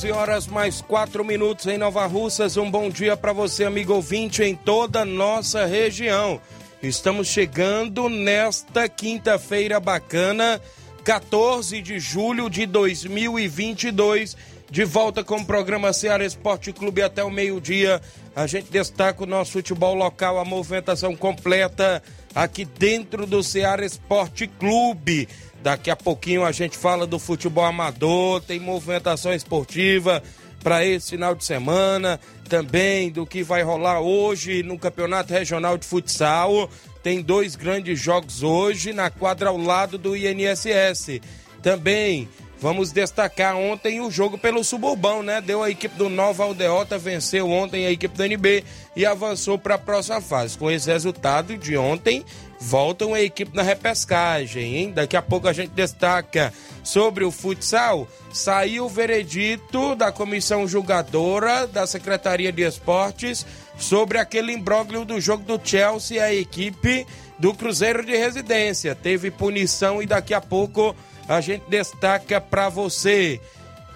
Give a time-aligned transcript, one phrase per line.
[0.00, 2.56] 11 horas mais 4 minutos em Nova Russas.
[2.56, 6.40] Um bom dia para você, amigo ouvinte, em toda a nossa região.
[6.82, 10.58] Estamos chegando nesta quinta-feira bacana,
[11.04, 14.38] 14 de julho de 2022.
[14.70, 18.00] De volta com o programa Ceará Esporte Clube até o meio-dia.
[18.34, 22.02] A gente destaca o nosso futebol local, a movimentação completa
[22.34, 25.28] aqui dentro do Ceará Esporte Clube.
[25.62, 30.22] Daqui a pouquinho a gente fala do futebol amador, tem movimentação esportiva
[30.62, 35.86] para esse final de semana, também do que vai rolar hoje no Campeonato Regional de
[35.86, 36.68] Futsal.
[37.02, 41.20] Tem dois grandes jogos hoje na quadra ao lado do INSS.
[41.62, 42.28] Também
[42.60, 45.40] vamos destacar ontem o jogo pelo Suburbão, né?
[45.40, 48.64] Deu a equipe do Nova Aldeota, venceu ontem a equipe do NB
[48.94, 50.58] e avançou para a próxima fase.
[50.58, 52.24] Com esse resultado de ontem,
[52.60, 54.92] voltam a equipe na repescagem, hein?
[54.92, 56.52] Daqui a pouco a gente destaca
[56.84, 58.06] sobre o futsal.
[58.32, 63.46] Saiu o veredito da comissão julgadora da Secretaria de Esportes
[63.78, 67.06] sobre aquele imbróglio do jogo do Chelsea a equipe
[67.38, 68.94] do Cruzeiro de Residência.
[68.94, 70.94] Teve punição e daqui a pouco
[71.30, 73.40] a gente destaca para você.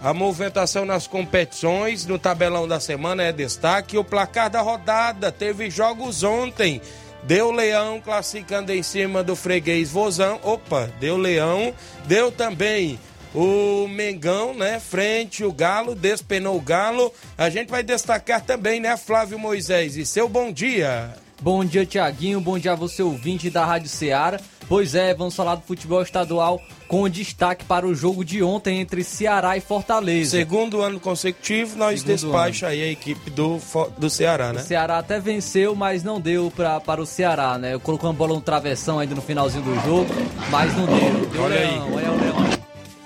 [0.00, 3.98] A movimentação nas competições, no tabelão da semana é destaque.
[3.98, 6.80] O placar da rodada teve jogos ontem.
[7.24, 10.38] Deu Leão classificando em cima do freguês Vozão.
[10.44, 11.74] Opa, deu Leão.
[12.06, 13.00] Deu também
[13.34, 14.78] o Mengão, né?
[14.78, 17.12] Frente o Galo, despenou o Galo.
[17.36, 19.96] A gente vai destacar também, né, Flávio Moisés?
[19.96, 21.16] E seu bom dia.
[21.40, 22.40] Bom dia, Tiaguinho.
[22.40, 24.38] Bom dia a você, ouvinte da Rádio Ceará.
[24.68, 29.02] Pois é, vamos falar do futebol estadual com destaque para o jogo de ontem entre
[29.04, 30.36] Ceará e Fortaleza.
[30.36, 32.72] Segundo ano consecutivo, nós Segundo despacha ano.
[32.74, 33.58] aí a equipe do,
[33.98, 34.60] do Ceará, né?
[34.60, 37.78] O Ceará até venceu, mas não deu pra, para o Ceará, né?
[37.78, 40.08] Colocou uma bola no travessão ainda no finalzinho do jogo,
[40.50, 41.26] mas não deu.
[41.30, 41.92] deu olha leão, aí.
[41.94, 42.36] Olha o Leão.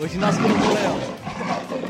[0.00, 1.87] Hoje nós colocou o Leão.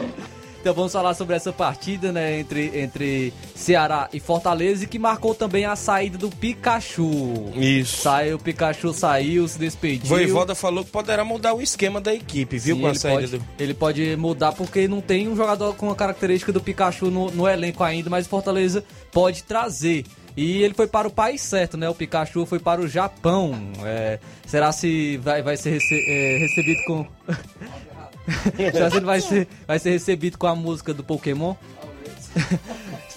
[0.69, 5.65] Então vamos falar sobre essa partida, né, entre, entre Ceará e Fortaleza, que marcou também
[5.65, 7.55] a saída do Pikachu.
[7.57, 8.03] Isso.
[8.03, 10.07] Saiu, o Pikachu saiu, se despediu.
[10.07, 13.39] Voivoda falou que poderá mudar o esquema da equipe, viu, Sim, com a saída pode,
[13.39, 13.45] do...
[13.59, 17.49] Ele pode mudar porque não tem um jogador com a característica do Pikachu no, no
[17.49, 20.05] elenco ainda, mas Fortaleza pode trazer.
[20.37, 21.89] E ele foi para o país certo, né?
[21.89, 23.59] O Pikachu foi para o Japão.
[23.85, 27.07] É, será se vai, vai ser rece é, recebido com.
[28.57, 31.55] será se ele vai ser, vai ser recebido com a música do Pokémon?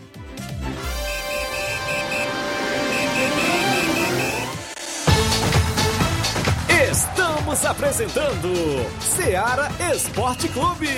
[7.52, 8.49] Estamos apresentando
[8.99, 10.88] Seara Esporte Clube.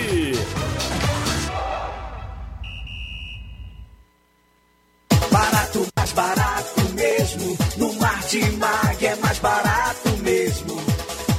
[5.33, 7.59] Barato, mais barato mesmo.
[7.77, 10.77] No Martimag é mais barato mesmo.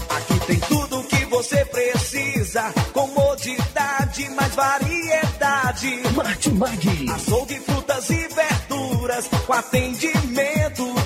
[0.09, 2.73] Aqui tem tudo o que você precisa.
[2.91, 6.01] Comodidade, mais variedade.
[6.13, 7.09] Martimag.
[7.15, 9.29] Açougue, frutas e verduras.
[9.47, 10.94] Com atendimento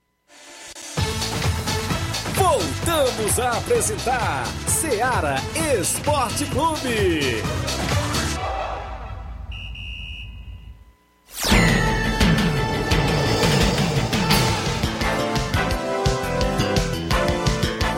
[2.39, 5.37] Voltamos a apresentar Seara
[5.79, 7.43] Esporte Clube.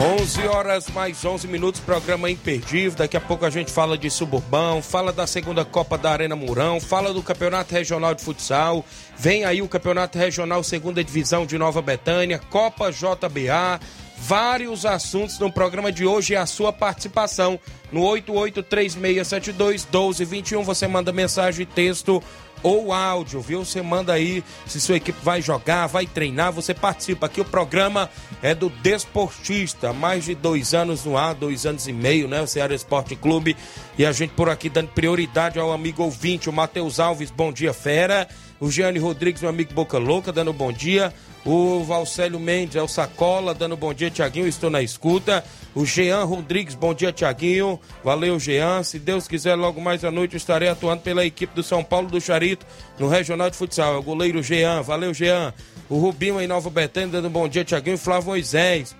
[0.03, 2.97] 11 horas mais 11 minutos, programa imperdível.
[2.97, 6.81] Daqui a pouco a gente fala de suburbão, fala da segunda Copa da Arena Mourão,
[6.81, 8.83] fala do Campeonato Regional de Futsal.
[9.19, 13.79] Vem aí o Campeonato Regional Segunda Divisão de Nova Betânia, Copa JBA.
[14.21, 17.59] Vários assuntos no programa de hoje e a sua participação
[17.91, 20.63] no 8836721221.
[20.63, 22.23] Você manda mensagem, texto
[22.63, 23.65] ou áudio, viu?
[23.65, 27.27] Você manda aí se sua equipe vai jogar, vai treinar, você participa.
[27.27, 28.11] Aqui o programa
[28.43, 32.43] é do Desportista, mais de dois anos no ar, dois anos e meio, né?
[32.43, 33.57] O Ceará Esporte Clube.
[33.99, 37.73] E a gente por aqui dando prioridade ao amigo ouvinte, o Matheus Alves, bom dia,
[37.73, 38.29] fera.
[38.61, 41.13] O Gianni Rodrigues, meu amigo Boca Louca, dando bom dia.
[41.47, 45.43] O Valcélio Mendes, é o Sacola, dando bom dia, Tiaguinho, estou na escuta.
[45.75, 47.81] O Jean Rodrigues, bom dia, Tiaguinho.
[48.05, 48.83] Valeu, Jean.
[48.83, 52.21] Se Deus quiser, logo mais à noite estarei atuando pela equipe do São Paulo do
[52.21, 52.67] Charito
[52.99, 53.95] no Regional de Futsal.
[53.95, 54.83] É o goleiro Jean.
[54.83, 55.55] Valeu, Jean.
[55.89, 57.97] O Rubinho em Nova Betânia, dando bom dia, Tiaguinho.
[57.97, 58.95] Flávio Moisés.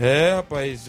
[0.00, 0.84] É, rapaz,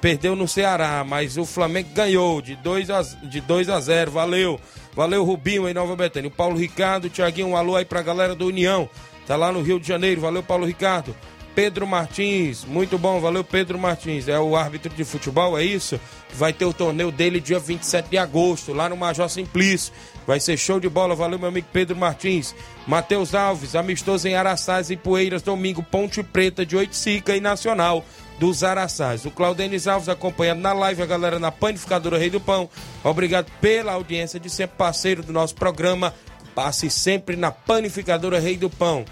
[0.00, 4.10] perdeu no Ceará, mas o Flamengo ganhou de 2 a, de 2 a 0.
[4.10, 4.60] Valeu.
[4.94, 6.28] Valeu, Rubinho em Nova Betânia.
[6.28, 8.88] O Paulo Ricardo, Tiaguinho, um alô aí pra galera do União.
[9.26, 10.20] Tá lá no Rio de Janeiro.
[10.20, 11.14] Valeu, Paulo Ricardo.
[11.54, 14.26] Pedro Martins, muito bom, valeu Pedro Martins.
[14.26, 16.00] É o árbitro de futebol, é isso?
[16.32, 19.92] Vai ter o torneio dele dia 27 de agosto, lá no Major Simplício.
[20.26, 22.54] Vai ser show de bola, valeu meu amigo Pedro Martins.
[22.86, 28.02] Matheus Alves, amistoso em Araçás e Poeiras, domingo, Ponte Preta de Oiticica e Nacional
[28.42, 29.24] dos Araçás.
[29.24, 32.68] O Claudenis Alves acompanhando na live a galera na Panificadora Rei do Pão.
[33.04, 36.12] Obrigado pela audiência de sempre parceiro do nosso programa.
[36.52, 39.04] Passe sempre na Panificadora Rei do Pão.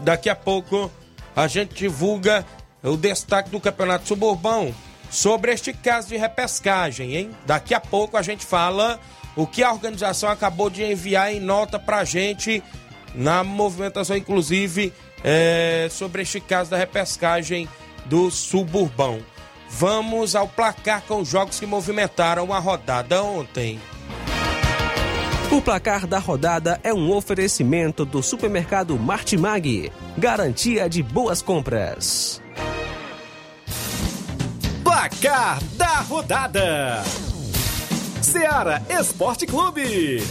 [0.00, 0.92] Daqui a pouco
[1.34, 2.44] a gente divulga
[2.82, 4.74] o destaque do Campeonato Suburbão
[5.10, 7.30] sobre este caso de repescagem, hein?
[7.46, 9.00] Daqui a pouco a gente fala
[9.34, 12.62] o que a organização acabou de enviar em nota pra gente
[13.14, 14.92] na movimentação, inclusive,
[15.24, 17.66] é, sobre este caso da repescagem
[18.06, 19.20] do Suburbão.
[19.68, 23.80] Vamos ao placar com os jogos que movimentaram a rodada ontem.
[25.50, 29.92] O placar da rodada é um oferecimento do supermercado Martimag.
[30.16, 32.40] Garantia de boas compras.
[34.82, 37.02] Placar da rodada:
[38.22, 40.22] Seara Esporte Clube.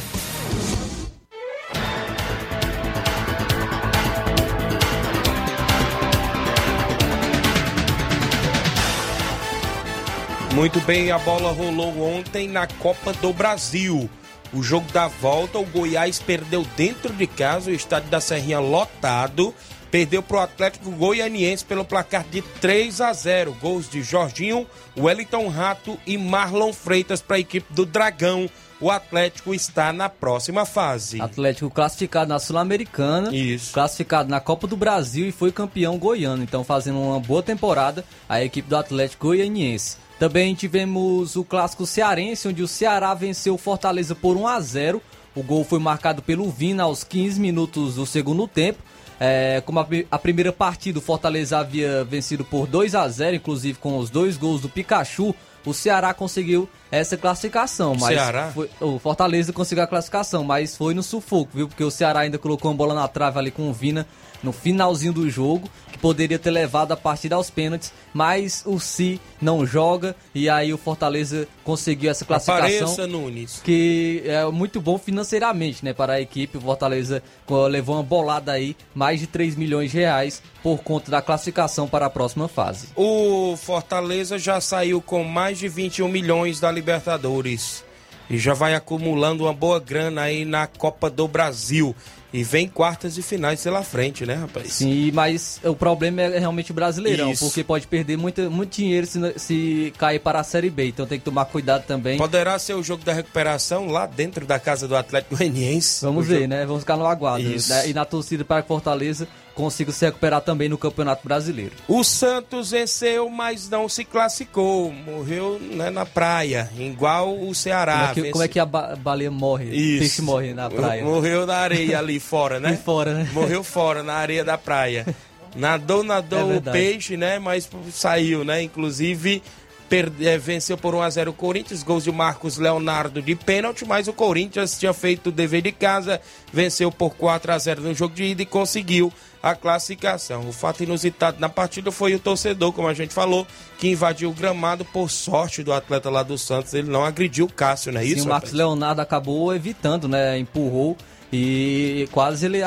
[10.54, 14.08] Muito bem, a bola rolou ontem na Copa do Brasil.
[14.54, 19.54] O jogo da volta, o Goiás perdeu dentro de casa, o estádio da Serrinha lotado.
[19.90, 23.58] Perdeu para o Atlético Goianiense pelo placar de 3 a 0.
[23.60, 28.48] Gols de Jorginho, Wellington Rato e Marlon Freitas para a equipe do Dragão.
[28.80, 31.20] O Atlético está na próxima fase.
[31.20, 33.74] Atlético classificado na Sul-Americana, Isso.
[33.74, 36.44] classificado na Copa do Brasil e foi campeão goiano.
[36.44, 40.04] Então, fazendo uma boa temporada, a equipe do Atlético Goianiense.
[40.24, 45.02] Também tivemos o clássico cearense, onde o Ceará venceu o Fortaleza por 1 a 0.
[45.36, 48.80] O gol foi marcado pelo Vina aos 15 minutos do segundo tempo.
[49.20, 53.78] É, como a, a primeira partida o Fortaleza havia vencido por 2 a 0, inclusive
[53.80, 57.94] com os dois gols do Pikachu, o Ceará conseguiu essa classificação.
[58.00, 58.04] Mas
[58.52, 61.68] foi- o Fortaleza conseguiu a classificação, mas foi no sufoco, viu?
[61.68, 64.08] Porque o Ceará ainda colocou uma bola na trave ali com o Vina
[64.44, 69.20] no finalzinho do jogo, que poderia ter levado a partida aos pênaltis, mas o Si
[69.42, 73.62] não joga e aí o Fortaleza conseguiu essa classificação Apareça, Nunes.
[73.64, 76.58] que é muito bom financeiramente, né, para a equipe.
[76.58, 77.24] O Fortaleza
[77.70, 82.06] levou uma bolada aí, mais de 3 milhões de reais por conta da classificação para
[82.06, 82.90] a próxima fase.
[82.96, 87.84] O Fortaleza já saiu com mais de 21 milhões da Libertadores
[88.30, 91.96] e já vai acumulando uma boa grana aí na Copa do Brasil.
[92.34, 94.74] E vem quartas e finais pela frente, né, rapaz?
[94.74, 97.46] Sim, mas o problema é realmente o brasileirão, Isso.
[97.46, 100.88] porque pode perder muito, muito dinheiro se, se cair para a Série B.
[100.88, 102.18] Então tem que tomar cuidado também.
[102.18, 106.04] Poderá ser o jogo da recuperação lá dentro da casa do Atlético Goianiense.
[106.04, 106.66] Vamos ver, jogo- né?
[106.66, 107.48] Vamos ficar no aguardo.
[107.48, 107.88] Né?
[107.90, 111.74] E na torcida para Fortaleza consiga se recuperar também no Campeonato Brasileiro.
[111.88, 114.92] O Santos venceu, mas não se classificou.
[114.92, 118.12] Morreu né, na praia, igual o Ceará.
[118.14, 119.70] como, é que, como é que a ba- baleia morre?
[119.70, 120.00] O Isso.
[120.00, 121.04] peixe morre na praia.
[121.04, 122.76] Morreu na areia ali fora, né?
[122.84, 123.30] Fora, né?
[123.34, 125.06] Morreu fora, na areia da praia.
[125.56, 126.78] Nadou, É nadou o verdade.
[126.78, 127.38] peixe, né?
[127.38, 128.64] Mas saiu, né?
[128.64, 129.44] Inclusive,
[129.88, 134.14] per- eh, venceu por 1x0 o Corinthians, gols de Marcos Leonardo de pênalti, mas o
[134.14, 136.20] Corinthians tinha feito o dever de casa,
[136.52, 140.48] venceu por 4x0 no jogo de ida e conseguiu a classificação.
[140.48, 143.46] O fato inusitado na partida foi o torcedor, como a gente falou,
[143.78, 146.74] que invadiu o gramado por sorte do atleta lá do Santos.
[146.74, 148.26] Ele não agrediu o Cássio, não é Sim, isso?
[148.26, 148.58] o Marcos rapaz?
[148.58, 150.40] Leonardo acabou evitando, né?
[150.40, 150.96] Empurrou
[151.32, 152.62] e quase ele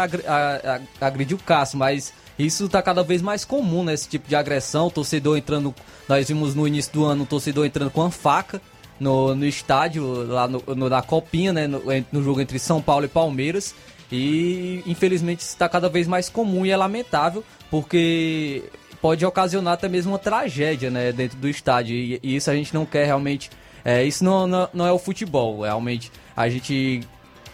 [1.00, 3.94] agrediu o Cássio, mas isso tá cada vez mais comum, né?
[3.94, 4.88] Esse tipo de agressão.
[4.88, 5.74] O torcedor entrando.
[6.08, 8.60] Nós vimos no início do ano o torcedor entrando com a faca
[9.00, 11.66] no, no estádio, lá no, no- na Copinha, né?
[11.66, 13.74] No, no jogo entre São Paulo e Palmeiras.
[14.10, 18.64] E infelizmente está cada vez mais comum e é lamentável, porque
[19.00, 21.94] pode ocasionar até mesmo uma tragédia né, dentro do estádio.
[21.94, 23.50] E, e isso a gente não quer realmente.
[23.84, 25.62] É, isso não, não, não é o futebol.
[25.62, 27.00] Realmente a gente.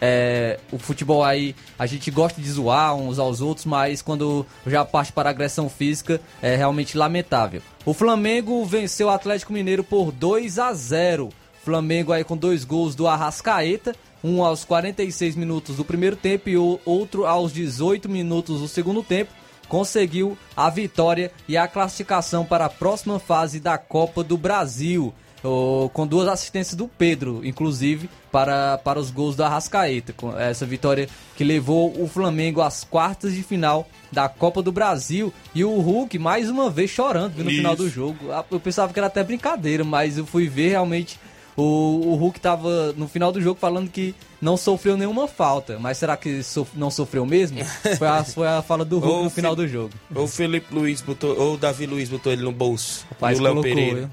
[0.00, 4.84] é, o futebol aí, a gente gosta de zoar uns aos outros, mas quando já
[4.84, 7.62] parte para agressão física é realmente lamentável.
[7.84, 11.28] O Flamengo venceu o Atlético Mineiro por 2 a 0.
[11.64, 16.56] Flamengo aí com dois gols do Arrascaeta, um aos 46 minutos do primeiro tempo e
[16.56, 19.32] o outro aos 18 minutos do segundo tempo
[19.68, 25.14] conseguiu a vitória e a classificação para a próxima fase da Copa do Brasil.
[25.92, 30.12] Com duas assistências do Pedro, inclusive, para, para os gols da Arrascaeta.
[30.12, 35.32] Com essa vitória que levou o Flamengo às quartas de final da Copa do Brasil.
[35.52, 37.56] E o Hulk, mais uma vez, chorando no Isso.
[37.56, 38.30] final do jogo.
[38.30, 41.18] Ah, Eu pensava que era até brincadeira, mas eu fui ver realmente.
[41.56, 45.78] O, o Hulk tava no final do jogo falando que não sofreu nenhuma falta.
[45.78, 47.58] Mas será que sof- não sofreu mesmo?
[47.98, 49.90] Foi a, foi a fala do Hulk no final Fi- do jogo.
[50.14, 53.04] Ou o Felipe Luiz botou, ou o Davi Luiz botou ele no bolso.
[53.10, 54.10] Rapaz, do Léo Pereira.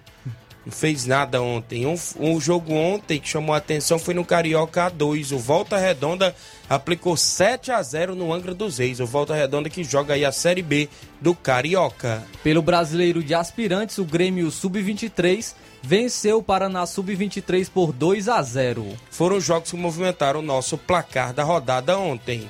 [0.66, 1.86] Não fez nada ontem.
[1.86, 5.32] Um, um jogo ontem que chamou a atenção foi no Carioca A2.
[5.34, 6.36] O Volta Redonda
[6.70, 9.00] aplicou 7 a 0 no Angra dos Reis.
[9.00, 10.90] O Volta Redonda que joga aí a Série B
[11.22, 12.24] do Carioca.
[12.44, 18.86] Pelo brasileiro de aspirantes, o Grêmio Sub-23 venceu o Paraná Sub-23 por 2 a 0.
[19.10, 22.48] Foram os jogos que movimentaram o nosso placar da rodada ontem.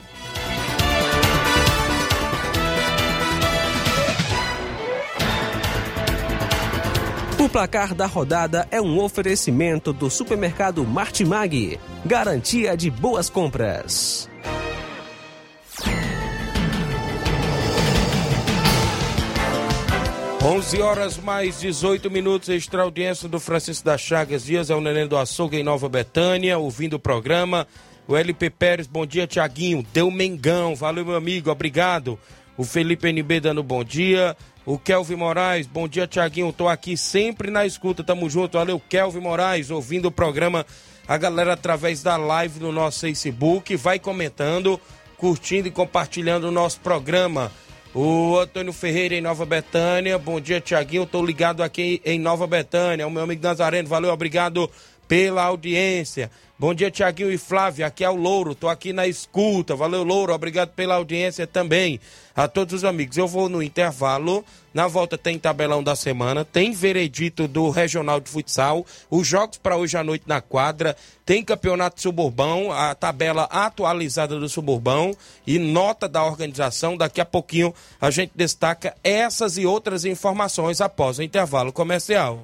[7.40, 11.80] O placar da rodada é um oferecimento do supermercado Martimag.
[12.06, 14.30] Garantia de boas compras.
[20.44, 25.08] Onze horas mais 18 minutos, extra audiência do Francisco da Chagas Dias, é o Neném
[25.08, 27.66] do Açougue em Nova Betânia, ouvindo o programa.
[28.06, 29.86] O LP Pérez, bom dia, Tiaguinho.
[29.94, 32.20] Deu Mengão, valeu, meu amigo, obrigado.
[32.58, 34.36] O Felipe NB dando bom dia.
[34.70, 36.54] O Kelvin Moraes, bom dia, Tiaguinho.
[36.54, 38.56] Tô aqui sempre na escuta, tamo junto.
[38.56, 40.64] Valeu, Kelvin Moraes, ouvindo o programa
[41.08, 44.80] a galera através da live no nosso Facebook, vai comentando,
[45.18, 47.52] curtindo e compartilhando o nosso programa.
[47.96, 50.20] O Antônio Ferreira em Nova Betânia.
[50.20, 51.02] Bom dia, Tiaguinho.
[51.02, 53.08] Estou ligado aqui em Nova Betânia.
[53.08, 54.70] O meu amigo Nazareno, valeu, obrigado
[55.10, 56.30] pela audiência.
[56.58, 57.88] Bom dia, Tiaguinho e Flávia.
[57.88, 58.54] Aqui é o Louro.
[58.54, 59.76] Tô aqui na escuta.
[59.76, 60.34] Valeu, Louro.
[60.34, 62.00] Obrigado pela audiência também.
[62.36, 63.18] A todos os amigos.
[63.18, 64.46] Eu vou no intervalo.
[64.72, 69.76] Na volta tem tabelão da semana, tem veredito do Regional de Futsal, os jogos para
[69.76, 76.08] hoje à noite na quadra, tem campeonato suburbão, a tabela atualizada do suburbão e nota
[76.08, 76.96] da organização.
[76.96, 82.44] Daqui a pouquinho a gente destaca essas e outras informações após o intervalo comercial.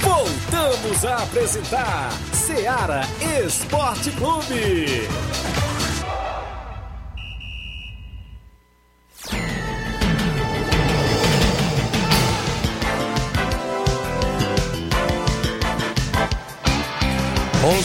[0.00, 3.02] Voltamos a apresentar Seara
[3.44, 5.06] Esporte Clube.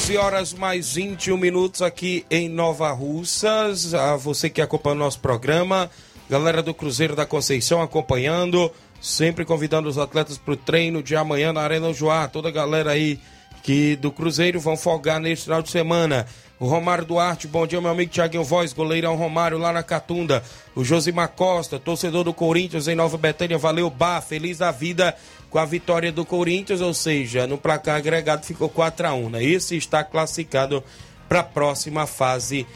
[0.10, 3.93] 11 horas mais 21 minutos aqui em Nova Russas.
[3.93, 5.89] A você que acompanha o nosso programa,
[6.30, 11.54] galera do Cruzeiro da Conceição acompanhando, sempre convidando os atletas para o treino de amanhã
[11.54, 12.28] na Arena Joá.
[12.28, 13.21] Toda a galera aí
[13.63, 16.26] que do Cruzeiro vão folgar neste final de semana.
[16.60, 20.43] O Romário Duarte, bom dia, meu amigo Tiaguinho Voz, goleirão Romário lá na Catunda.
[20.76, 25.15] O Josimar Costa, torcedor do Corinthians em Nova Betânia, valeu, Bah, feliz da vida
[25.50, 29.43] com a vitória do Corinthians, ou seja, no placar agregado ficou 4 a 1 né?
[29.43, 30.84] Esse está classificado
[31.28, 32.67] para a próxima fase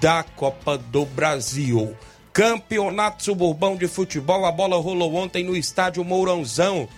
[0.00, 1.96] da Copa do Brasil.
[2.32, 6.88] Campeonato Suburbão de Futebol, a bola rolou ontem no estádio Mourãozão,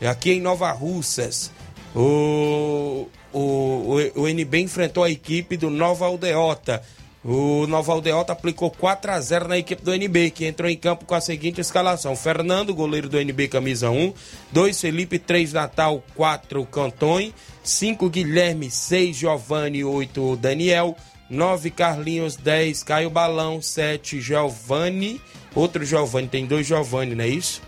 [0.00, 1.52] aqui em Nova Russas.
[1.94, 6.82] O, o, o, o NB enfrentou a equipe do Nova Aldeota.
[7.22, 11.04] O Nova Aldeota aplicou 4 a 0 na equipe do NB, que entrou em campo
[11.04, 14.14] com a seguinte escalação: Fernando, goleiro do NB, camisa 1,
[14.50, 20.96] 2 Felipe, 3 Natal, 4 Cantões, 5 Guilherme, 6 Giovanni, 8 Daniel,
[21.28, 25.20] 9 Carlinhos, 10 Caio Balão, 7 Giovanni,
[25.54, 27.60] outro Giovanni, tem dois Giovanni, não é isso?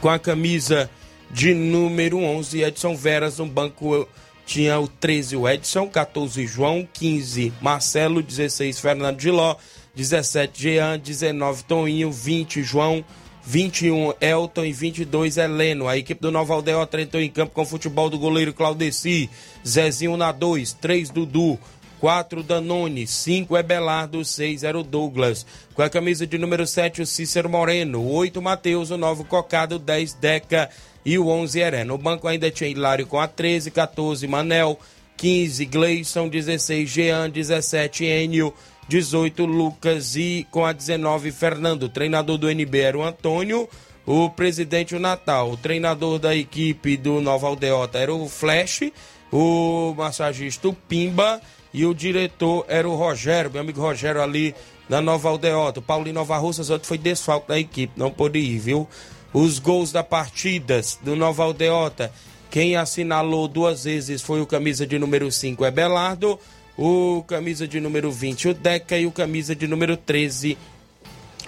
[0.00, 0.90] Com a camisa
[1.30, 4.08] de número 11, Edson Veras no banco
[4.44, 9.54] tinha o 13 o Edson, 14 João, 15 Marcelo, 16 Fernando Giló,
[9.94, 13.04] 17 Jean, 19 Toninho, 20 João,
[13.44, 15.86] 21 Elton e 22 Heleno.
[15.88, 19.30] A equipe do Nova Aldeota entrou em campo com o futebol do goleiro Claudeci,
[19.66, 21.58] Zezinho na 2, 3 Dudu,
[22.00, 25.44] 4 Danone, 5 Ebelardo, 6 era o Douglas.
[25.74, 30.14] Com a camisa de número 7 o Cícero Moreno, 8 Matheus, o 9 Cocado, 10
[30.14, 30.70] Deca,
[31.04, 31.84] e o 11 Heré.
[31.84, 34.78] No banco ainda tinha Hilário com a 13, 14 Manel,
[35.16, 38.54] 15 Gleison, 16 Jean, 17 Enio,
[38.88, 41.84] 18 Lucas e com a 19 Fernando.
[41.84, 43.68] O treinador do NB era o Antônio,
[44.06, 45.50] o presidente o Natal.
[45.50, 48.90] O treinador da equipe do Nova Aldeota era o Flash,
[49.30, 51.40] o massagista o Pimba
[51.72, 54.54] e o diretor era o Rogério, meu amigo Rogério ali
[54.88, 55.80] da Nova Aldeota.
[55.80, 58.88] O Paulinho Nova Russas ontem foi desfalque da equipe, não pôde ir, viu?
[59.32, 62.12] Os gols da partidas do Nova Aldeota.
[62.50, 66.38] Quem assinalou duas vezes foi o camisa de número 5, Ebelardo.
[66.76, 68.98] O camisa de número 20, o Deca.
[68.98, 70.58] E o camisa de número 13,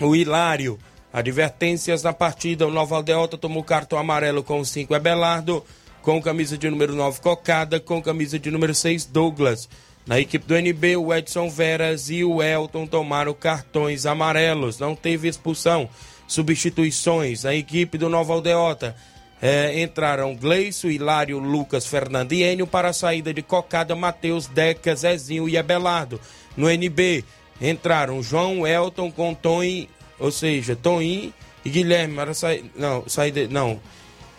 [0.00, 0.78] o Hilário.
[1.12, 2.66] Advertências na partida.
[2.66, 5.64] O Nova Aldeota tomou cartão amarelo com o 5, Ebelardo.
[6.02, 7.80] Com camisa de número 9, Cocada.
[7.80, 9.68] Com camisa de número 6, Douglas.
[10.06, 14.78] Na equipe do NB, o Edson Veras e o Elton tomaram cartões amarelos.
[14.78, 15.88] Não teve expulsão.
[16.26, 17.44] Substituições.
[17.44, 18.96] Na equipe do Nova Aldeota.
[19.40, 24.94] É, entraram Gleison, Hilário, Lucas, Fernando e Enio para a saída de Cocada, Matheus, Deca,
[24.94, 26.20] Zezinho e Abelardo.
[26.56, 27.24] No NB
[27.60, 31.32] entraram João, Elton com Toim, ou seja, Toim
[31.64, 32.14] e Guilherme.
[32.14, 32.32] Para
[32.76, 33.80] não, saída, não.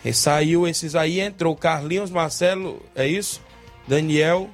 [0.02, 3.42] E saiu esses aí, entrou Carlinhos, Marcelo, é isso?
[3.86, 4.48] Daniel,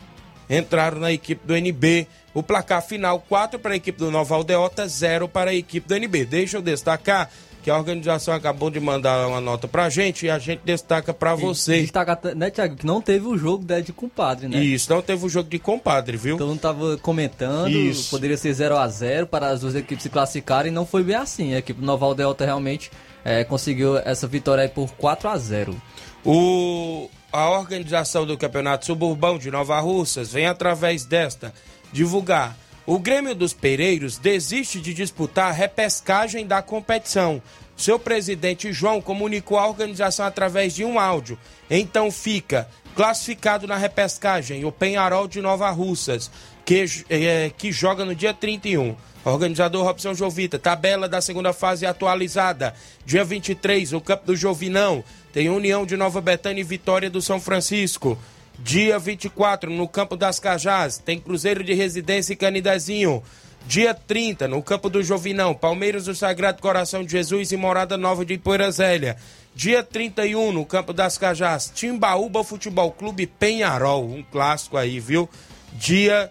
[0.50, 2.06] entraram na equipe do NB.
[2.34, 5.94] O placar final, 4 para a equipe do Nova Aldeota, 0 para a equipe do
[5.94, 6.24] NB.
[6.24, 7.30] Deixa eu destacar
[7.62, 11.34] que a organização acabou de mandar uma nota pra gente e a gente destaca pra
[11.34, 11.82] vocês.
[11.82, 14.62] Destaca, né, Thiago, que não teve o jogo né, de compadre, né?
[14.62, 16.36] Isso, não teve o jogo de compadre, viu?
[16.36, 18.10] Então tava comentando, Isso.
[18.10, 21.54] poderia ser 0 a 0 para as duas equipes se classificarem, não foi bem assim.
[21.54, 22.90] A equipe Nova Aldeota realmente
[23.24, 25.76] é, conseguiu essa vitória aí por 4 a 0
[26.24, 31.52] O, a organização do Campeonato Suburbão de Nova Russas vem através desta
[31.92, 37.40] divulgar o Grêmio dos Pereiros desiste de disputar a repescagem da competição.
[37.76, 41.38] Seu presidente João comunicou à organização através de um áudio.
[41.70, 46.30] Então fica classificado na repescagem o Penharol de Nova Russas,
[46.70, 48.94] que, é, que joga no dia 31.
[49.24, 52.74] Organizador Robson Jovita, tabela da segunda fase atualizada.
[53.04, 55.02] Dia 23, o campo do Jovinão.
[55.32, 58.16] Tem União de Nova Betânia e Vitória do São Francisco.
[58.56, 63.20] Dia 24, no Campo das Cajás, tem Cruzeiro de Residência e Canidezinho.
[63.66, 68.24] Dia 30, no Campo do Jovinão, Palmeiras do Sagrado Coração de Jesus e Morada Nova
[68.24, 69.16] de Poeira Zélia.
[69.56, 75.28] Dia 31, no Campo das Cajás, Timbaúba Futebol Clube Penharol, um clássico aí, viu?
[75.72, 76.30] Dia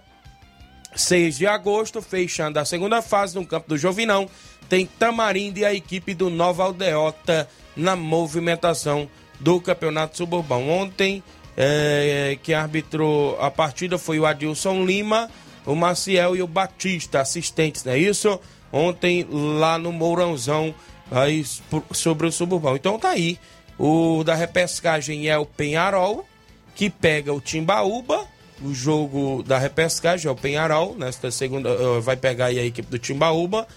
[0.96, 4.30] 6 de agosto, fechando a segunda fase no Campo do Jovinão,
[4.68, 10.70] tem Tamarindo e a equipe do Nova Aldeota na movimentação do Campeonato Suburbão.
[10.70, 11.24] Ontem
[11.58, 15.30] é, que arbitrou a partida foi o Adilson Lima,
[15.66, 18.40] o Maciel e o Batista, assistentes, não é isso?
[18.72, 20.74] Ontem lá no Mourãozão,
[21.12, 21.44] aí,
[21.92, 22.76] sobre o Suburbão.
[22.76, 23.40] Então tá aí.
[23.78, 26.28] O da repescagem é o Penharol,
[26.76, 28.28] que pega o Timbaúba.
[28.62, 30.96] O jogo da repescagem é o Penharol.
[30.98, 33.68] Nesta segunda, eh, vai pegar aí a equipe do Timbaúba.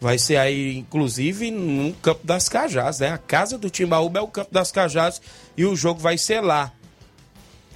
[0.00, 3.10] Vai ser aí, inclusive, no Campo das Cajás, né?
[3.10, 5.20] A casa do Timbaúba é o Campo das Cajás
[5.56, 6.72] e o jogo vai ser lá.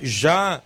[0.01, 0.63] Já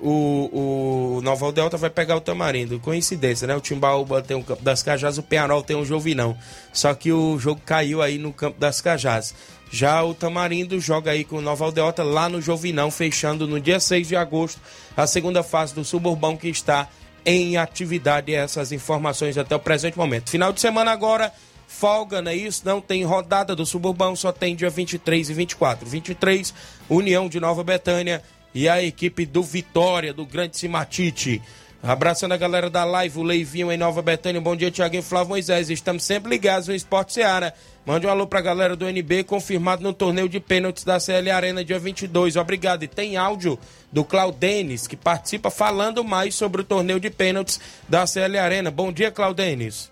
[0.00, 2.80] o, o Nova Delta vai pegar o Tamarindo.
[2.80, 3.54] Coincidência, né?
[3.54, 6.36] O Timbaúba tem o Campo das Cajás, o Penharol tem o Jovinão.
[6.72, 9.34] Só que o jogo caiu aí no Campo das Cajás.
[9.74, 13.80] Já o Tamarindo joga aí com o Nova Aldeota lá no Jovinão, fechando no dia
[13.80, 14.60] 6 de agosto
[14.96, 16.88] a segunda fase do Suburbão que está
[17.26, 18.32] em atividade.
[18.32, 20.30] Essas informações até o presente momento.
[20.30, 21.32] Final de semana agora,
[21.66, 22.62] folga, não é isso?
[22.64, 25.88] Não tem rodada do Suburbão, só tem dia 23 e 24.
[25.88, 26.54] 23,
[26.88, 28.22] União de Nova Betânia
[28.54, 31.42] e a equipe do Vitória, do Grande Cimatite.
[31.86, 34.40] Abraçando a galera da live, o Leivinho em Nova Betânia.
[34.40, 35.68] Bom dia, e Flávio Moisés.
[35.68, 37.52] Estamos sempre ligados no Esporte Seara.
[37.84, 41.62] Mande um alô pra galera do NB, confirmado no torneio de pênaltis da CL Arena,
[41.62, 42.36] dia 22.
[42.36, 42.84] Obrigado.
[42.84, 43.58] E tem áudio
[43.92, 48.70] do Claudenis, que participa falando mais sobre o torneio de pênaltis da CL Arena.
[48.70, 49.90] Bom dia, Claudenis.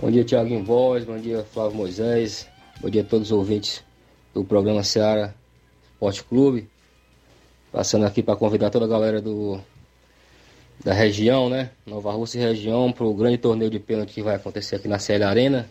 [0.00, 1.04] Bom dia, Tiago Voz.
[1.04, 2.48] Bom dia, Flávio Moisés.
[2.80, 3.84] Bom dia a todos os ouvintes
[4.32, 5.34] do programa Seara
[5.92, 6.70] Esporte Clube.
[7.70, 9.60] Passando aqui para convidar toda a galera do,
[10.84, 11.70] da região, né?
[11.86, 14.98] Nova Rússia e região, para o grande torneio de pênalti que vai acontecer aqui na
[14.98, 15.68] CL Arena.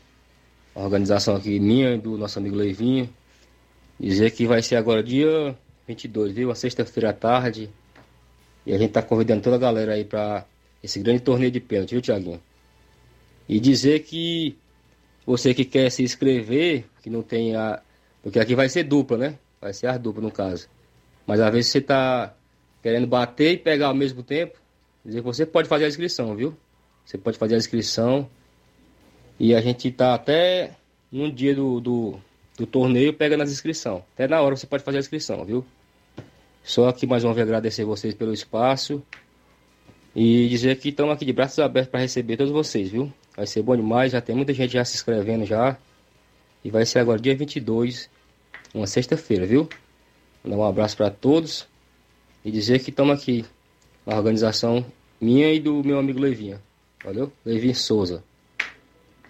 [0.76, 3.10] A organização aqui minha e do nosso amigo Leivinho.
[4.00, 6.52] Dizer que vai ser agora dia 22, viu?
[6.52, 7.70] A sexta-feira à tarde.
[8.66, 10.46] E a gente tá convidando toda a galera aí para
[10.84, 12.42] esse grande torneio de pênalti, viu, Tiaguinho?
[13.48, 14.58] E dizer que
[15.26, 17.82] você que quer se inscrever, que não tem a.
[18.22, 19.36] Porque aqui vai ser dupla, né?
[19.60, 20.68] Vai ser a dupla no caso.
[21.26, 22.36] Mas às vezes você está
[22.84, 24.60] querendo bater e pegar ao mesmo tempo,
[25.08, 26.56] dizer que você pode fazer a inscrição, viu?
[27.06, 28.30] Você pode fazer a inscrição
[29.40, 30.76] e a gente está até
[31.10, 32.20] no dia do, do,
[32.58, 34.04] do torneio pegando as inscrições.
[34.14, 35.66] Até na hora você pode fazer a inscrição, viu?
[36.62, 39.02] Só aqui mais uma vez agradecer vocês pelo espaço
[40.14, 43.12] e dizer que estamos aqui de braços abertos para receber todos vocês, viu?
[43.36, 45.78] Vai ser bom demais, já tem muita gente já se inscrevendo já.
[46.66, 48.10] E vai ser agora dia 22,
[48.74, 49.70] uma sexta-feira, viu?
[50.44, 51.66] Mandar um abraço para todos
[52.44, 53.46] e dizer que estamos aqui
[54.06, 54.86] na organização
[55.20, 56.62] minha e do meu amigo Levinha.
[57.04, 57.32] Valeu?
[57.46, 58.24] Levinha Souza.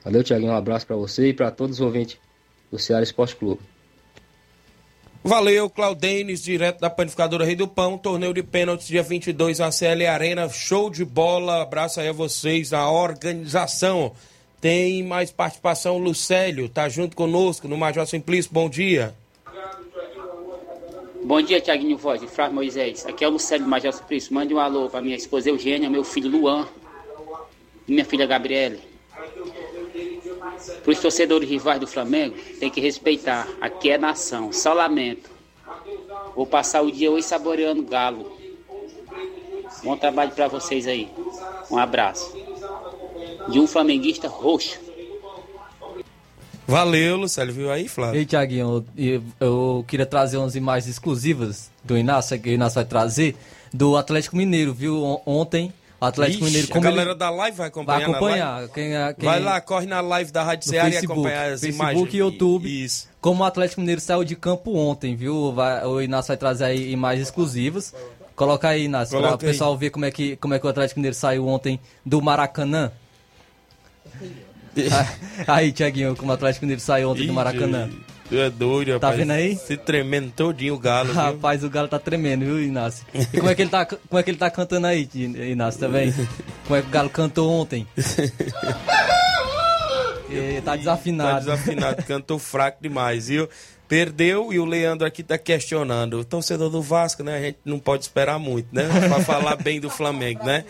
[0.03, 0.51] Valeu, Tiaguinho.
[0.51, 2.17] Um abraço para você e para todos os ouvintes
[2.71, 3.61] do Ceará Esporte Clube.
[5.23, 10.07] Valeu, Claudenes, direto da Panificadora Rei do Pão, torneio de pênaltis dia 22 na CL
[10.07, 14.13] Arena, show de bola, abraço aí a vocês, a organização.
[14.61, 19.13] Tem mais participação, Lucélio, tá junto conosco no Major Simplício, bom dia.
[21.27, 23.05] Bom dia, Tiaguinho Voz e Flávio Moisés.
[23.05, 24.33] Aqui é o Lucélio Major Suplício.
[24.33, 26.65] Mande um alô para minha esposa Eugênia, meu filho Luan
[27.85, 28.79] e minha filha Gabriele.
[30.81, 33.45] Para os torcedores rivais do Flamengo, tem que respeitar.
[33.59, 35.29] Aqui é nação, só lamento.
[36.33, 38.31] Vou passar o dia hoje saboreando galo.
[39.83, 41.09] Bom trabalho para vocês aí.
[41.69, 42.33] Um abraço.
[43.49, 44.79] De um flamenguista roxo.
[46.67, 48.19] Valeu, Lucélio, viu aí, Flávio?
[48.19, 52.85] Ei, Tiaguinho, eu, eu queria trazer umas imagens exclusivas do Inácio, que o Inácio vai
[52.85, 53.35] trazer,
[53.73, 55.01] do Atlético Mineiro, viu?
[55.01, 56.67] On- Ontem, o Atlético Ixi, Mineiro...
[56.69, 58.67] a como galera ele da live vai acompanhar, vai acompanhar.
[58.69, 61.91] Quem, quem, Vai lá, corre na live da Rádio Ceará e Facebook, acompanhar as Facebook
[61.93, 62.13] imagens.
[62.13, 62.83] e YouTube.
[62.83, 63.07] Isso.
[63.21, 65.53] Como o Atlético Mineiro saiu de campo ontem, viu?
[65.53, 67.93] Vai- o Inácio vai trazer aí imagens exclusivas.
[68.35, 70.99] Coloca aí, Inácio, para o pessoal ver como é, que, como é que o Atlético
[70.99, 72.91] Mineiro saiu ontem do Maracanã.
[75.47, 77.89] aí, Tiaguinho, como o Atlético Mineiro saiu ontem do Ih, Maracanã.
[78.29, 79.13] Tu é doido, rapaz.
[79.13, 79.55] Tá vendo aí?
[79.55, 81.15] Se tremendo todinho o galo, viu?
[81.15, 83.05] Rapaz, o galo tá tremendo, viu, Inácio?
[83.13, 86.13] E como é que ele tá, como é que ele tá cantando aí, Inácio, também?
[86.65, 87.87] Como é que o galo cantou ontem?
[90.29, 91.39] E tá Tá desafinado.
[91.39, 93.47] desafinado, cantou fraco demais, viu?
[93.87, 96.19] Perdeu e o Leandro aqui tá questionando.
[96.19, 97.37] O torcedor do Vasco, né?
[97.37, 98.85] A gente não pode esperar muito, né?
[99.07, 100.65] Pra falar bem do Flamengo, né?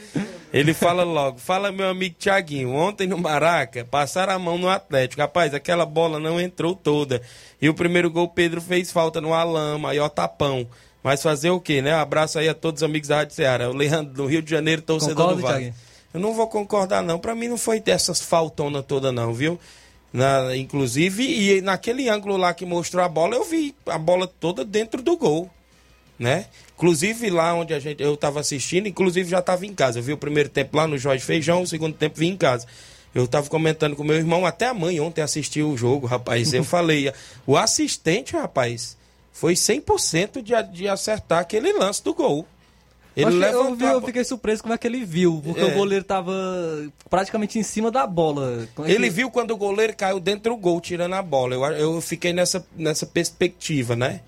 [0.53, 1.39] Ele fala logo.
[1.39, 2.73] Fala, meu amigo Tiaguinho.
[2.73, 5.21] Ontem no Maraca, passaram a mão no Atlético.
[5.21, 7.21] Rapaz, aquela bola não entrou toda.
[7.60, 10.67] E o primeiro gol, Pedro fez falta no Alama, aí ó, tapão.
[11.01, 11.93] Mas fazer o quê, né?
[11.93, 13.69] Abraço aí a todos os amigos da Rádio Ceará.
[13.69, 15.58] O Leandro do Rio de Janeiro, torcedor Concorda, do Vasco.
[15.58, 15.75] Thiaguinho?
[16.13, 17.17] Eu não vou concordar, não.
[17.17, 19.60] Pra mim não foi dessas faltonas todas, não, viu?
[20.12, 24.63] Na, inclusive, e naquele ângulo lá que mostrou a bola, eu vi a bola toda
[24.63, 25.50] dentro do gol,
[26.17, 26.46] né?
[26.76, 30.00] Inclusive lá onde a gente, eu tava assistindo, inclusive já tava em casa.
[30.00, 32.67] Eu vi o primeiro tempo lá no Jorge Feijão, o segundo tempo vim em casa.
[33.13, 36.54] Eu tava comentando com meu irmão, até a mãe ontem assistiu o jogo, rapaz.
[36.54, 37.12] Eu falei,
[37.46, 38.96] o assistente, rapaz,
[39.32, 42.48] foi 100% de, de acertar aquele lance do gol.
[43.19, 45.65] Ele eu, vi- eu fiquei surpreso como é que ele viu, porque É.
[45.65, 46.32] o goleiro tava
[47.10, 48.67] praticamente em cima da bola.
[48.86, 51.56] É Ele que- viu quando o goleiro caiu dentro do gol, tirando a bola.
[51.56, 51.63] Eu,
[51.95, 54.21] eu fiquei nessa, nessa perspectiva, né?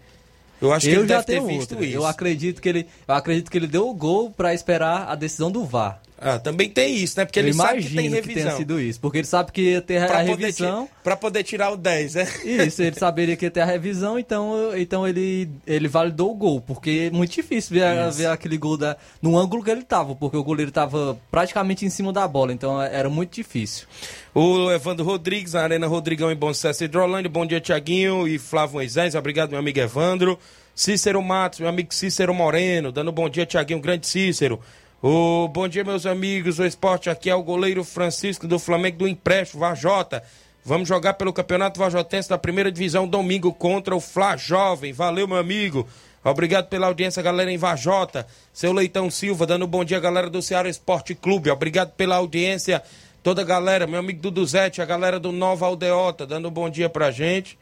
[0.62, 1.86] Eu acho que eu ele já deve ter visto outra.
[1.86, 1.96] isso.
[1.98, 5.50] Eu acredito que ele, eu acredito que ele deu o gol pra esperar a decisão
[5.52, 6.02] do VAR.
[6.22, 7.26] Ah, também tem isso, né?
[7.26, 8.44] Porque eu ele sabe que tem que, revisão.
[8.44, 10.90] tenha sido isso, porque ele sabe que ia ter a pra, poder revisão.
[11.04, 12.28] pra poder tirar o 10, né?
[12.44, 16.60] Isso, ele saberia que ia ter a revisão, então, então ele, ele validou o gol,
[16.60, 20.36] porque é muito difícil ver, ver aquele gol da, no ângulo que ele tava, porque
[20.36, 23.88] o goleiro tava praticamente em cima da bola, então era muito difícil.
[24.36, 27.30] O Evandro Rodrigues, na Arena Rodrigão em Bom Sucesso Hidrolândia.
[27.30, 29.16] Bom dia, Tiaguinho e Flávio Moisés.
[29.16, 30.38] Obrigado, meu amigo Evandro.
[30.76, 34.62] Cícero Matos, meu amigo Cícero Moreno, dando bom dia, Tiaguinho, grande Cícero.
[35.02, 36.60] O bom dia, meus amigos.
[36.60, 40.22] O esporte aqui é o goleiro Francisco do Flamengo do Empréstimo, Vajota.
[40.66, 44.92] Vamos jogar pelo Campeonato Vajotense da primeira divisão domingo contra o Fla Jovem.
[44.92, 45.88] Valeu, meu amigo.
[46.22, 48.28] Obrigado pela audiência, galera em Vajota.
[48.52, 51.50] Seu Leitão Silva, dando bom dia, galera do Ceará Esporte Clube.
[51.50, 52.84] Obrigado pela audiência,
[53.24, 53.88] toda a galera.
[53.88, 57.58] Meu amigo Duduzete, a galera do Nova Aldeota, dando bom dia pra gente.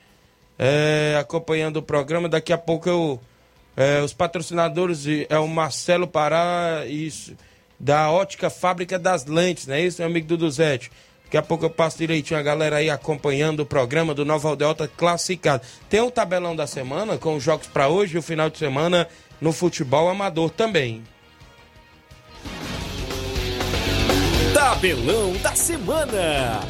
[0.58, 2.28] É, acompanhando o programa.
[2.28, 3.19] Daqui a pouco eu.
[3.77, 7.35] É, os patrocinadores é o Marcelo Pará, isso,
[7.79, 10.91] da Ótica Fábrica das Lentes, não é isso, meu amigo Duduzete?
[11.25, 14.87] Daqui a pouco eu passo direitinho a galera aí acompanhando o programa do Nova Aldeota
[14.87, 15.61] classificado.
[15.89, 19.07] Tem o tabelão da semana com os jogos pra hoje e o final de semana
[19.39, 21.03] no futebol amador também.
[24.53, 26.61] Tabelão da semana.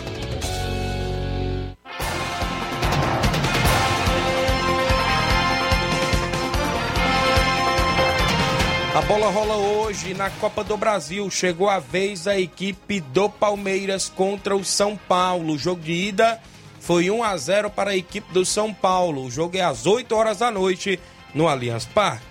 [8.97, 11.29] A bola rola hoje na Copa do Brasil.
[11.29, 15.53] Chegou a vez da equipe do Palmeiras contra o São Paulo.
[15.53, 16.41] O jogo de ida
[16.79, 19.23] foi 1 a 0 para a equipe do São Paulo.
[19.23, 20.99] O jogo é às 8 horas da noite
[21.31, 22.25] no Allianz Parque.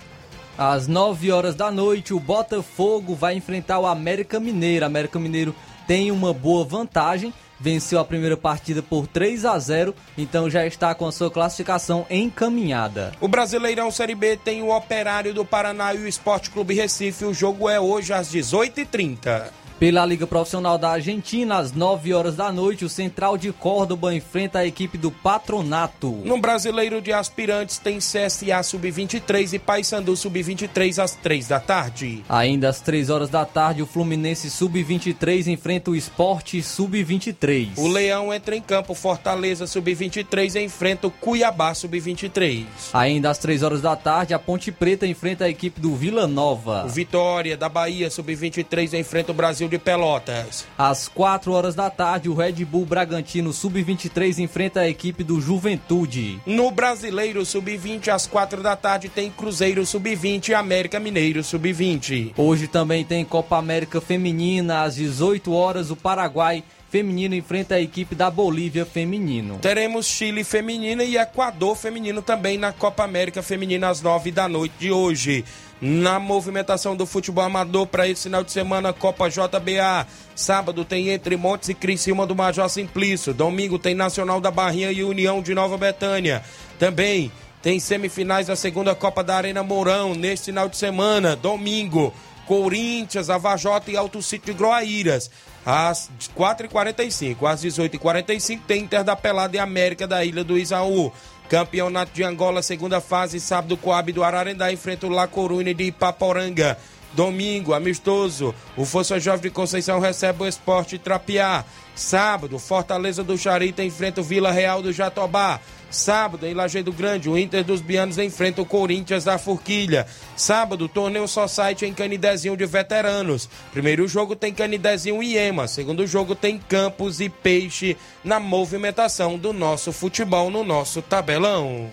[0.58, 4.84] Às 9 horas da noite, o Botafogo vai enfrentar o América Mineiro.
[4.84, 5.54] América Mineiro
[5.86, 10.94] tem uma boa vantagem, venceu a primeira partida por 3 a 0, então já está
[10.94, 13.12] com a sua classificação encaminhada.
[13.20, 17.24] O Brasileirão Série B tem o Operário do Paraná e o Esporte Clube Recife.
[17.24, 19.65] O jogo é hoje às 18h30.
[19.78, 24.60] Pela Liga Profissional da Argentina, às 9 horas da noite, o Central de Córdoba enfrenta
[24.60, 26.12] a equipe do Patronato.
[26.24, 32.24] No Brasileiro de Aspirantes tem CSA Sub-23 e Paysandu Sub-23 às 3 da tarde.
[32.26, 37.72] Ainda às 3 horas da tarde, o Fluminense Sub-23 enfrenta o Esporte Sub-23.
[37.76, 42.64] O Leão entra em campo, Fortaleza Sub-23 enfrenta o Cuiabá Sub-23.
[42.94, 46.86] Ainda às 3 horas da tarde, a Ponte Preta enfrenta a equipe do Vila Nova.
[46.86, 50.66] O Vitória da Bahia Sub-23 enfrenta o Brasil Brasil de Pelotas.
[50.78, 56.40] Às 4 horas da tarde, o Red Bull Bragantino Sub-23 enfrenta a equipe do Juventude.
[56.46, 62.32] No Brasileiro Sub-20, às 4 da tarde, tem Cruzeiro Sub-20 e América Mineiro Sub-20.
[62.36, 68.14] Hoje também tem Copa América Feminina, às 18 horas, o Paraguai feminino enfrenta a equipe
[68.14, 69.58] da Bolívia feminino.
[69.58, 74.74] Teremos Chile feminina e Equador feminino também na Copa América Feminina às 9 da noite
[74.78, 75.44] de hoje.
[75.78, 80.06] Na movimentação do futebol amador para esse final de semana, Copa JBA.
[80.34, 83.34] Sábado tem Entre Montes e Criciúma do Major Simplício.
[83.34, 86.42] Domingo tem Nacional da Barrinha e União de Nova Betânia.
[86.78, 87.30] Também
[87.62, 91.36] tem semifinais da segunda Copa da Arena Mourão neste final de semana.
[91.36, 92.14] Domingo,
[92.46, 95.30] Corinthians, Avajota e Alto Sítio de Groaíras.
[95.66, 101.12] Às 4h45, às 18h45 tem Inter da Pelada e América da Ilha do Isaú.
[101.48, 106.78] Campeonato de Angola, segunda fase, sábado, Coab do Ararendá enfrenta o La Coruna de Ipaporanga.
[107.14, 111.64] Domingo, amistoso, o Força Jovem de Conceição recebe o Esporte Trapiá.
[111.94, 115.58] Sábado, Fortaleza do Charita enfrenta o Vila Real do Jatobá.
[115.90, 120.06] Sábado, em Lajeado Grande, o Inter dos Bianos enfrenta o Corinthians da Forquilha.
[120.36, 123.48] Sábado, torneio Society em Canidezinho de Veteranos.
[123.72, 125.68] Primeiro jogo tem Canidezinho e Ema.
[125.68, 131.90] Segundo jogo tem Campos e Peixe na movimentação do nosso futebol no nosso tabelão.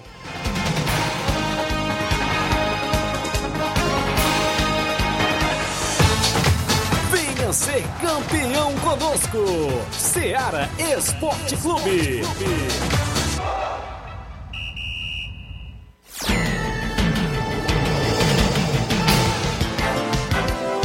[7.12, 9.38] Venha ser campeão conosco.
[9.92, 12.22] Seara Esporte Clube.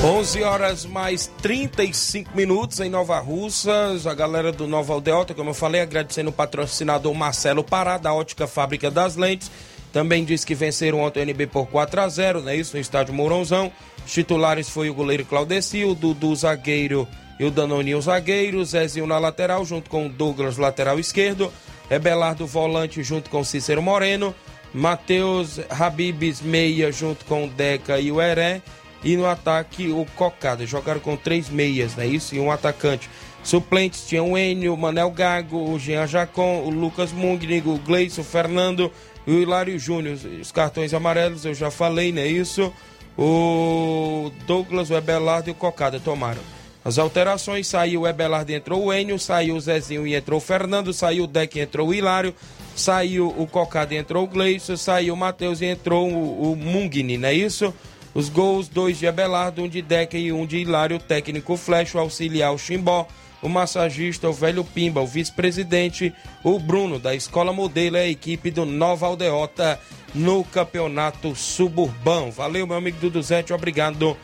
[0.03, 4.07] 11 horas mais 35 minutos em Nova Russas.
[4.07, 8.47] A galera do Nova Aldeota, como eu falei, agradecendo o patrocinador Marcelo Pará, da Ótica
[8.47, 9.51] Fábrica das Lentes.
[9.93, 12.55] Também disse que venceram ontem o NB por 4 a 0 né?
[12.55, 13.73] Isso no estádio Mourãozão.
[14.07, 17.07] Os titulares foi o goleiro Claudeci, o Dudu zagueiro
[17.41, 21.53] e o Danoninho zagueiro, Zezinho na lateral, junto com o Douglas, lateral esquerdo,
[21.91, 24.35] Ebelardo volante, junto com Cícero Moreno,
[24.73, 28.63] Matheus Habibes meia, junto com o Deca e o Heré,
[29.03, 30.67] e no ataque o Cocada.
[30.67, 32.07] Jogaram com três meias, né?
[32.07, 33.09] Isso, e um atacante.
[33.43, 38.21] Suplentes tinham o Enio, o Manel Gago, o Jean Jacon, o Lucas Mungnig, o Gleison,
[38.21, 38.91] o Fernando
[39.27, 40.19] e o Hilário Júnior.
[40.41, 42.27] Os cartões amarelos eu já falei, né?
[42.27, 42.73] Isso.
[43.17, 46.41] O Douglas, o Ebelardo e o Cocada tomaram.
[46.85, 50.93] As alterações, saiu o Ebelardo entrou o Enio, saiu o Zezinho e entrou o Fernando,
[50.93, 52.35] saiu o Deck e entrou o Hilário,
[52.75, 57.29] saiu o Cocada entrou o Gleison, saiu o Matheus e entrou o, o Mungni, não
[57.29, 57.75] é isso?
[58.15, 61.99] Os gols, dois de Abelardo, um de Deca e um de Hilário, o técnico Flecha,
[61.99, 63.07] o auxiliar o Chimbó,
[63.41, 68.51] o massagista, o velho Pimba, o vice-presidente, o Bruno, da Escola Modelo, é a equipe
[68.51, 69.79] do Nova Aldeota
[70.15, 72.31] no Campeonato Suburbão.
[72.31, 74.17] Valeu, meu amigo Dudu Zete, obrigado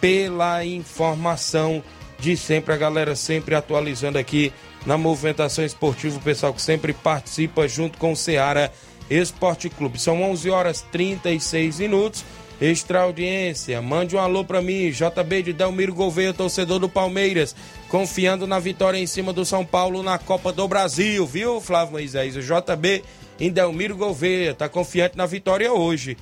[0.00, 1.82] pela informação
[2.18, 4.52] de sempre, a galera sempre atualizando aqui
[4.84, 8.70] na movimentação esportiva, o pessoal que sempre participa junto com o Ceará
[9.10, 10.00] Esporte Clube.
[10.00, 12.24] São 11 horas 36 minutos.
[12.60, 17.54] Extra audiência, mande um alô pra mim, JB de Delmiro Gouveia, torcedor do Palmeiras,
[17.88, 22.34] confiando na vitória em cima do São Paulo na Copa do Brasil, viu, Flávio Moisés?
[22.34, 23.04] O JB
[23.38, 26.16] em Delmiro Gouveia, tá confiante na vitória hoje.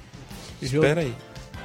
[0.61, 1.15] Espera aí.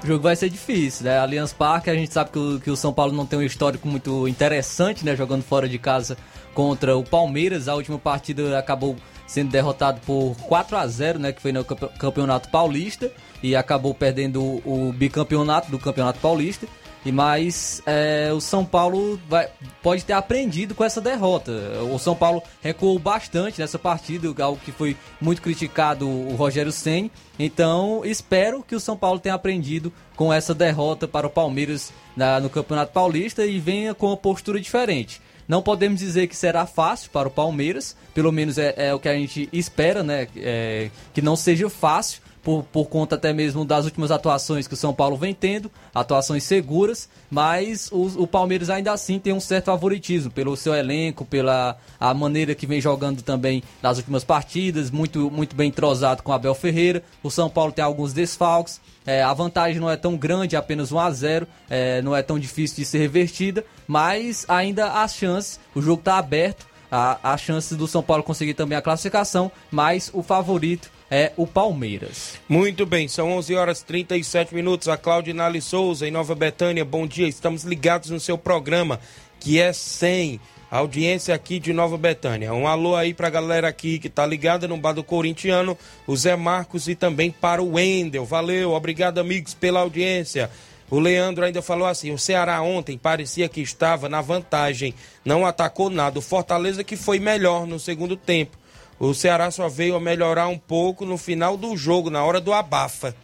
[0.04, 1.18] O jogo vai ser difícil, né?
[1.18, 3.88] Allianz Parque, a gente sabe que o, que o São Paulo não tem um histórico
[3.88, 5.16] muito interessante, né?
[5.16, 6.16] Jogando fora de casa
[6.54, 7.68] contra o Palmeiras.
[7.68, 8.96] A última partida acabou
[9.28, 11.34] sendo derrotado por 4 a 0 né?
[11.34, 16.68] Que foi no Campeonato Paulista e acabou perdendo o, bicampeonato do Campeonato Paulista.
[17.06, 19.48] E mais é, o São Paulo vai,
[19.82, 21.52] pode ter aprendido com essa derrota.
[21.94, 27.10] O São Paulo recuou bastante nessa partida, algo que foi muito criticado o Rogério Ceni.
[27.38, 32.38] Então espero que o São Paulo tenha aprendido com essa derrota para o Palmeiras na,
[32.42, 35.22] no Campeonato Paulista e venha com uma postura diferente.
[35.48, 39.10] Não podemos dizer que será fácil para o Palmeiras, pelo menos é, é o que
[39.10, 40.28] a gente espera, né?
[40.36, 44.78] É, que não seja fácil por, por conta até mesmo das últimas atuações que o
[44.78, 49.66] São Paulo vem tendo, atuações seguras, mas o, o Palmeiras ainda assim tem um certo
[49.66, 55.30] favoritismo pelo seu elenco, pela a maneira que vem jogando também nas últimas partidas, muito,
[55.30, 57.04] muito bem entrosado com Abel Ferreira.
[57.22, 60.92] O São Paulo tem alguns desfalques, é, a vantagem não é tão grande, é apenas
[60.92, 65.60] 1 a 0 é, não é tão difícil de ser revertida, mas ainda há chances,
[65.76, 70.10] o jogo está aberto, há, há chances do São Paulo conseguir também a classificação, mas
[70.16, 72.38] o favorito é o Palmeiras.
[72.48, 74.88] Muito bem, são 11 horas 37 minutos.
[74.88, 77.28] A Claudinale Souza, em Nova Betânia, bom dia.
[77.28, 79.00] Estamos ligados no seu programa,
[79.40, 80.40] que é 100.
[80.72, 82.54] Audiência aqui de Nova Betânia.
[82.54, 86.36] Um alô aí pra galera aqui que tá ligada no bar do Corintiano, o Zé
[86.36, 88.24] Marcos e também para o Wendel.
[88.24, 90.48] Valeu, obrigado amigos pela audiência.
[90.88, 94.94] O Leandro ainda falou assim: o Ceará ontem parecia que estava na vantagem,
[95.26, 96.20] não atacou nada.
[96.20, 98.59] O Fortaleza que foi melhor no segundo tempo.
[99.00, 102.52] O Ceará só veio a melhorar um pouco no final do jogo, na hora do
[102.52, 103.16] abafa.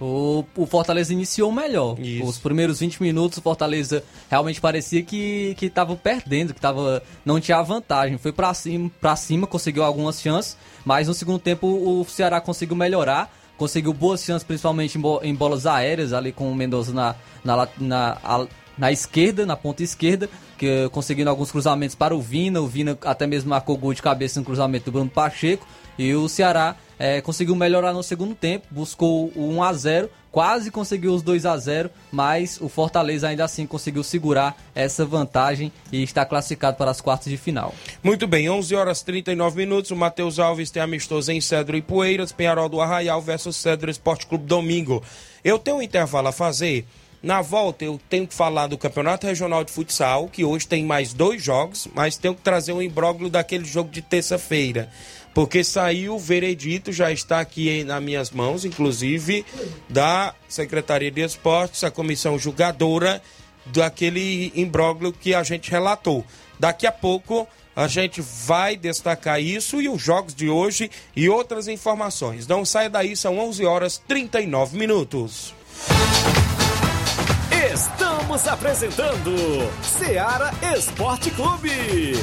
[0.00, 2.00] O, o Fortaleza iniciou melhor.
[2.00, 2.24] Isso.
[2.24, 7.38] Os primeiros 20 minutos o Fortaleza realmente parecia que que estava perdendo, que tava, não
[7.38, 8.16] tinha vantagem.
[8.16, 10.56] Foi pra cima, pra cima, conseguiu algumas chances,
[10.86, 15.34] mas no segundo tempo o Ceará conseguiu melhorar, conseguiu boas chances, principalmente em, bo- em
[15.34, 17.14] bolas aéreas, ali com o Mendoza na,
[17.44, 18.18] na, na,
[18.80, 22.62] na esquerda, na ponta esquerda, que conseguindo alguns cruzamentos para o Vina.
[22.62, 25.66] O Vina até mesmo marcou gol de cabeça no cruzamento do Bruno Pacheco.
[25.98, 30.70] E o Ceará eh, conseguiu melhorar no segundo tempo, buscou o 1 a 0 quase
[30.70, 36.02] conseguiu os 2 a 0 mas o Fortaleza ainda assim conseguiu segurar essa vantagem e
[36.02, 37.74] está classificado para as quartas de final.
[38.02, 39.90] Muito bem, 11 horas 39 minutos.
[39.90, 44.26] O Matheus Alves tem amistoso em Cedro e Poeiras, Penharol do Arraial versus Cedro Esporte
[44.26, 45.02] Clube domingo.
[45.42, 46.86] Eu tenho um intervalo a fazer.
[47.22, 51.12] Na volta, eu tenho que falar do Campeonato Regional de Futsal, que hoje tem mais
[51.12, 54.90] dois jogos, mas tenho que trazer um imbróglio daquele jogo de terça-feira.
[55.34, 59.44] Porque saiu o veredito, já está aqui nas minhas mãos, inclusive
[59.88, 63.22] da Secretaria de Esportes, a comissão julgadora
[63.66, 66.24] daquele imbróglio que a gente relatou.
[66.58, 67.46] Daqui a pouco
[67.76, 72.46] a gente vai destacar isso e os jogos de hoje e outras informações.
[72.46, 75.54] Não saia daí, são 11 horas 39 minutos.
[77.60, 79.36] Estamos apresentando
[79.82, 82.14] Seara Esporte Clube.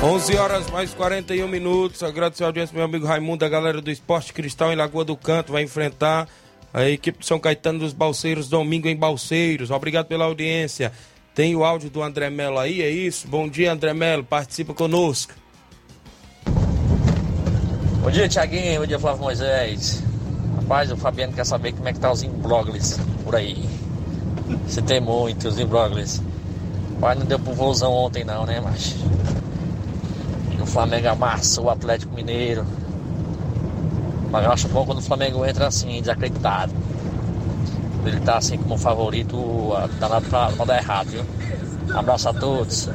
[0.00, 2.04] 11 horas mais 41 minutos.
[2.04, 5.50] Agradecer a audiência meu amigo Raimundo, a galera do Esporte Cristal em Lagoa do Canto.
[5.50, 6.28] Vai enfrentar
[6.72, 9.72] a equipe de São Caetano dos Balseiros domingo em Balseiros.
[9.72, 10.92] Obrigado pela audiência.
[11.34, 13.26] Tem o áudio do André Melo aí, é isso?
[13.26, 14.22] Bom dia, André Melo.
[14.22, 15.32] Participa conosco.
[18.00, 18.80] Bom dia, Tiaguinho.
[18.80, 20.04] Bom dia, Flávio Moisés.
[20.60, 23.68] Rapaz, o Fabiano quer saber como é que tá os imbróglios por aí.
[24.64, 26.22] Você tem muitos imbróglios.
[26.94, 28.94] Rapaz, não deu pro vozão ontem não, né, macho?
[30.68, 32.64] O Flamengo amassou o Atlético Mineiro.
[34.30, 36.72] Mas eu acho bom quando o Flamengo entra assim, desacreditado.
[38.04, 39.36] Ele tá assim como favorito,
[39.98, 41.24] tá nada pra, pra dar errado, viu?
[41.96, 42.88] Abraço a todos.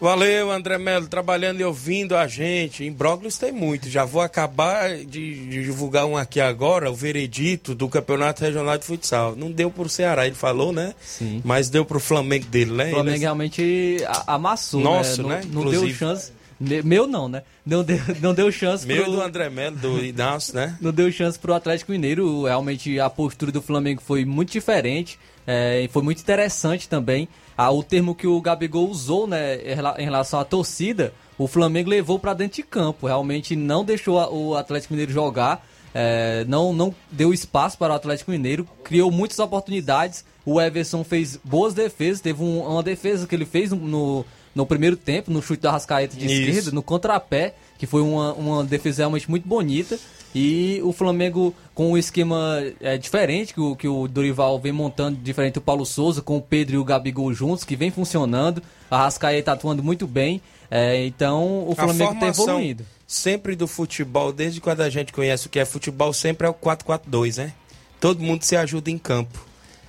[0.00, 2.84] Valeu, André Melo, trabalhando e ouvindo a gente.
[2.84, 3.88] Imbróglios tem muito.
[3.88, 8.84] Já vou acabar de, de divulgar um aqui agora, o veredito do Campeonato Regional de
[8.84, 9.34] Futsal.
[9.34, 10.94] Não deu pro Ceará, ele falou, né?
[11.00, 11.40] Sim.
[11.44, 12.88] Mas deu pro Flamengo dele, né?
[12.88, 15.36] O Flamengo Eles- realmente amassou, Nosso, né?
[15.36, 15.42] né?
[15.50, 16.37] Não, não deu chance.
[16.60, 17.42] Me- Meu não, né?
[17.64, 20.76] Não deu, não deu chance Meu pro- do André Melo, do Inácio, né?
[20.80, 22.44] não deu chance pro Atlético Mineiro.
[22.44, 25.18] Realmente a postura do Flamengo foi muito diferente.
[25.46, 27.28] é, foi muito interessante também.
[27.56, 31.46] Ah, o termo que o Gabigol usou né, em rela- em relação à torcida, o
[31.48, 33.06] Flamengo levou para dentro de campo.
[33.06, 35.66] Realmente não deixou o Atlético Mineiro jogar.
[35.94, 40.24] é, não, não deu espaço para o Atlético Mineiro, criou muitas oportunidades.
[40.44, 44.24] O Everson fez boas defesas, teve um- uma defesa que ele fez no,
[44.54, 46.34] no, primeiro tempo, no chute da Rascaeta de Isso.
[46.34, 49.98] esquerda, no contrapé, que foi uma, uma defesa realmente muito bonita.
[50.34, 55.16] E o Flamengo com um esquema é, diferente que o, que o Dorival vem montando,
[55.16, 58.62] diferente do Paulo Souza, com o Pedro e o Gabigol juntos, que vem funcionando.
[58.90, 60.40] A Rascaeta atuando muito bem.
[60.70, 62.84] é, então o Flamengo está evoluindo.
[63.06, 66.54] sempre do futebol, desde quando a gente conhece o que é futebol, sempre é o
[66.54, 67.52] 4-4-2, né?
[67.98, 69.47] Todo mundo se ajuda em campo.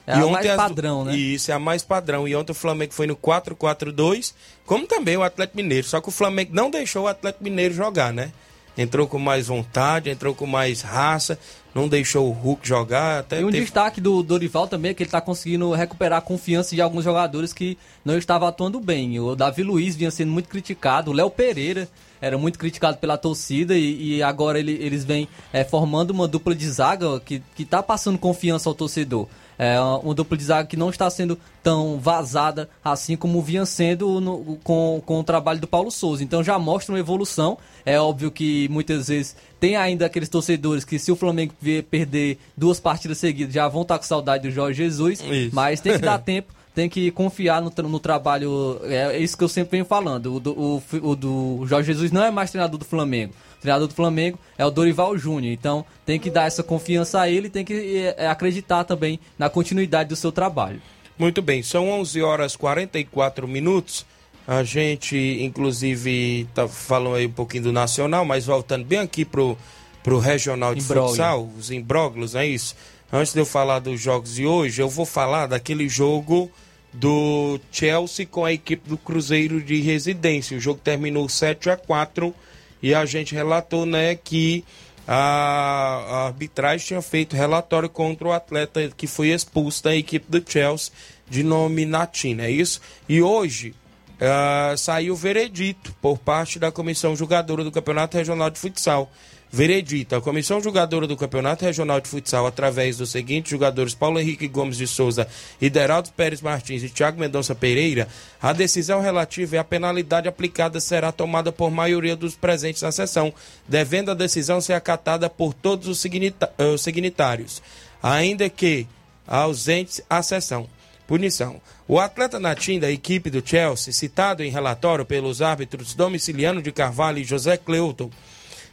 [0.10, 1.16] É a mais padrão, né?
[1.16, 2.28] Isso, é a mais padrão.
[2.28, 4.34] E ontem o Flamengo foi no 4-4-2,
[4.66, 5.88] como também o Atlético Mineiro.
[5.88, 8.32] Só que o Flamengo não deixou o Atlético Mineiro jogar, né?
[8.78, 11.38] Entrou com mais vontade, entrou com mais raça,
[11.76, 13.20] não deixou o Hulk jogar.
[13.20, 16.22] Até E um teve- destaque do Dorival também é que ele está conseguindo recuperar a
[16.22, 19.20] confiança de alguns jogadores que não estavam atuando bem.
[19.20, 21.89] O Davi Luiz vinha sendo muito criticado, o Léo Pereira
[22.22, 26.55] era muito criticado pela torcida e, e agora ele- eles vêm é, formando uma dupla
[26.55, 29.28] de zaga que, que tá passando confiança ao torcedor.
[29.62, 34.22] É uma dupla de zaga que não está sendo tão vazada assim como vinha sendo
[34.22, 36.24] no- com, com o trabalho do Paulo Souza.
[36.24, 37.57] Então já mostra uma evolução.
[37.86, 42.39] É óbvio que muitas vezes tem ainda aqueles torcedores que se o Flamengo vier perder
[42.55, 45.20] duas partidas seguidas já vão estar com saudade do Jorge Jesus.
[45.22, 45.53] Isso.
[45.53, 46.53] Mas tem que dar tempo.
[46.74, 48.80] Tem que confiar no, no trabalho.
[48.84, 50.36] É isso que eu sempre venho falando.
[50.36, 53.34] O do, o o do Jorge Jesus não é mais treinador do Flamengo.
[53.60, 55.53] Treinador do Flamengo é o Dorival Júnior.
[55.53, 59.49] Então tem que dar essa confiança a ele e tem que é, acreditar também na
[59.49, 60.82] continuidade do seu trabalho.
[61.18, 64.05] Muito bem, são 11 horas 44 minutos.
[64.47, 69.57] A gente, inclusive, tá falando aí um pouquinho do Nacional, mas voltando bem aqui pro,
[70.01, 71.10] pro Regional de Imbróglio.
[71.10, 72.76] Futsal, os imbróglios, é isso?
[73.12, 76.49] Antes de eu falar dos jogos de hoje, eu vou falar daquele jogo
[76.93, 80.57] do Chelsea com a equipe do Cruzeiro de Residência.
[80.57, 82.34] O jogo terminou 7 a 4
[82.82, 84.63] e a gente relatou, né, que
[85.07, 90.93] a, arbitragem tinha feito relatório contra o atleta que foi expulso da equipe do Chelsea
[91.27, 92.82] de nome Natina, é isso?
[93.07, 93.73] E hoje
[94.19, 99.11] ah, saiu o veredito por parte da comissão julgadora do Campeonato Regional de Futsal.
[99.51, 104.47] Veredito, a comissão julgadora do Campeonato Regional de Futsal, através dos seguintes jogadores Paulo Henrique
[104.47, 105.27] Gomes de Souza,
[105.59, 108.07] Ideraldo Pérez Martins e Thiago Mendonça Pereira,
[108.39, 113.33] a decisão relativa à penalidade aplicada será tomada por maioria dos presentes na sessão,
[113.67, 117.59] devendo a decisão ser acatada por todos os eh, os signitários,
[118.03, 118.85] ainda que
[119.27, 120.69] ausentes à sessão.
[121.07, 121.59] Punição.
[121.87, 127.17] O atleta Natim da equipe do Chelsea, citado em relatório pelos árbitros Domiciliano de Carvalho
[127.17, 128.11] e José Cleuton,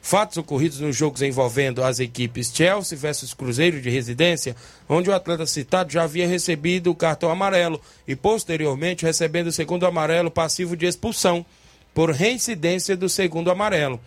[0.07, 4.55] fatos ocorridos nos jogos envolvendo as equipes Chelsea versus Cruzeiro de Residência,
[4.89, 9.85] onde o atleta citado já havia recebido o cartão amarelo e posteriormente recebendo o segundo
[9.85, 11.45] amarelo passivo de expulsão
[11.93, 14.01] por reincidência do segundo amarelo.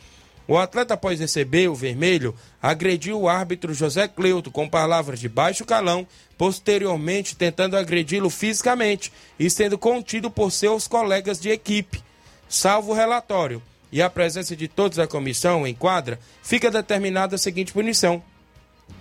[0.48, 5.66] O atleta, após receber o vermelho, agrediu o árbitro José Cleuto com palavras de baixo
[5.66, 12.02] calão, posteriormente tentando agredi-lo fisicamente e sendo contido por seus colegas de equipe.
[12.48, 13.62] Salvo relatório
[13.92, 18.22] e a presença de todos da comissão em quadra, fica determinada a seguinte punição.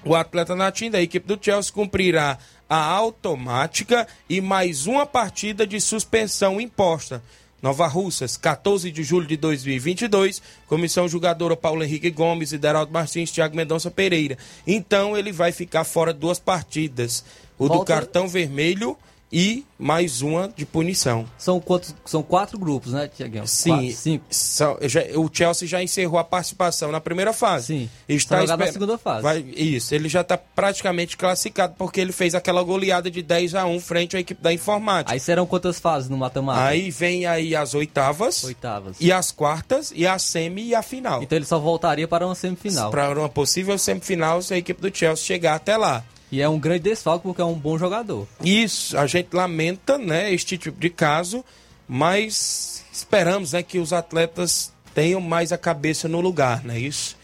[0.04, 5.80] O atleta Natim da equipe do Chelsea cumprirá a automática e mais uma partida de
[5.80, 7.22] suspensão imposta.
[7.60, 13.56] Nova Russas, 14 de julho de 2022, comissão julgadora Paulo Henrique Gomes, Ideraldo Martins, Thiago
[13.56, 14.38] Mendonça Pereira.
[14.66, 17.24] Então ele vai ficar fora duas partidas,
[17.58, 18.96] o do Volta- cartão vermelho
[19.30, 21.26] e mais uma de punição.
[21.36, 21.94] São quantos?
[22.04, 23.46] São quatro grupos, né, Tiaguinho?
[23.46, 24.24] Sim, Quatro, cinco.
[24.30, 27.66] são- já- o Chelsea já encerrou a participação na primeira fase.
[27.66, 27.90] Sim.
[28.08, 29.22] Está jogar na esper- segunda fase.
[29.22, 33.66] Vai- isso, ele já está praticamente classificado porque ele fez aquela goleada de 10 a
[33.66, 35.12] 1 frente à equipe da informática.
[35.12, 36.62] Aí serão quantas fases no mata-mata?
[36.64, 38.96] Aí vem aí as oitavas, Oitavas.
[38.98, 41.22] e as quartas, e a semi e a final.
[41.22, 42.90] Então ele só voltaria para uma semifinal.
[42.90, 46.02] Para uma possível semifinal se a equipe do Chelsea chegar até lá.
[46.30, 48.26] E é um grande desfalque porque é um bom jogador.
[48.44, 51.44] Isso, a gente lamenta, né, este tipo de caso,
[51.88, 57.16] mas esperamos, né, que os atletas tenham mais a cabeça no lugar, né, isso?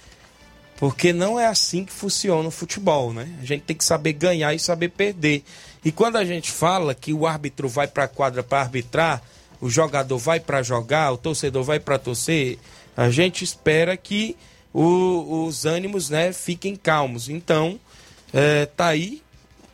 [0.76, 3.28] Porque não é assim que funciona o futebol, né?
[3.40, 5.44] A gente tem que saber ganhar e saber perder.
[5.84, 9.22] E quando a gente fala que o árbitro vai para a quadra para arbitrar,
[9.60, 12.58] o jogador vai para jogar, o torcedor vai para torcer,
[12.96, 14.36] a gente espera que
[14.72, 17.28] o- os ânimos, né, fiquem calmos.
[17.28, 17.78] Então,
[18.34, 19.22] é, tá aí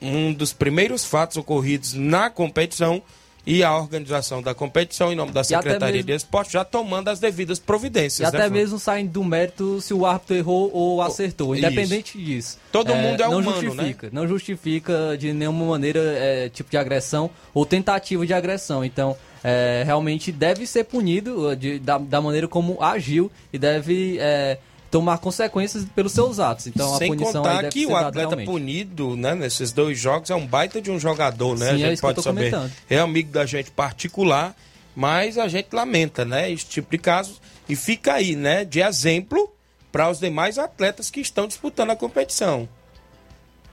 [0.01, 3.03] um dos primeiros fatos ocorridos na competição
[3.47, 7.19] e a organização da competição, em nome da Secretaria mesmo- de Esporte, já tomando as
[7.19, 8.21] devidas providências.
[8.21, 8.53] E né, até Flávio?
[8.55, 11.65] mesmo saindo do mérito se o árbitro errou ou acertou, Isso.
[11.67, 12.59] independente disso.
[12.71, 17.31] Todo mundo é não humano, justifica, Não justifica de nenhuma maneira é, tipo de agressão
[17.55, 18.85] ou tentativa de agressão.
[18.85, 24.19] Então, é, realmente deve ser punido uh, de- da, da maneira como agiu e deve
[24.21, 24.59] é,
[24.91, 26.67] tomar consequências pelos seus atos.
[26.67, 28.47] Então, Sem a punição contar que o atleta realmente.
[28.47, 31.67] punido né, nesses dois jogos é um baita de um jogador, né?
[31.67, 32.51] Sim, a é gente isso que eu pode tô saber.
[32.51, 32.73] comentando.
[32.89, 34.55] É amigo da gente particular,
[34.95, 36.51] mas a gente lamenta, né?
[36.51, 37.41] Esse tipo de casos.
[37.69, 38.65] E fica aí, né?
[38.65, 39.53] De exemplo
[39.93, 42.69] para os demais atletas que estão disputando a competição.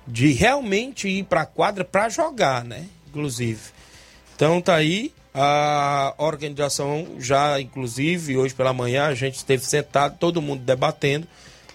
[0.05, 2.85] De realmente ir para a quadra para jogar, né?
[3.09, 3.59] Inclusive.
[4.35, 10.41] Então tá aí a organização já, inclusive, hoje pela manhã a gente esteve sentado, todo
[10.41, 11.27] mundo debatendo.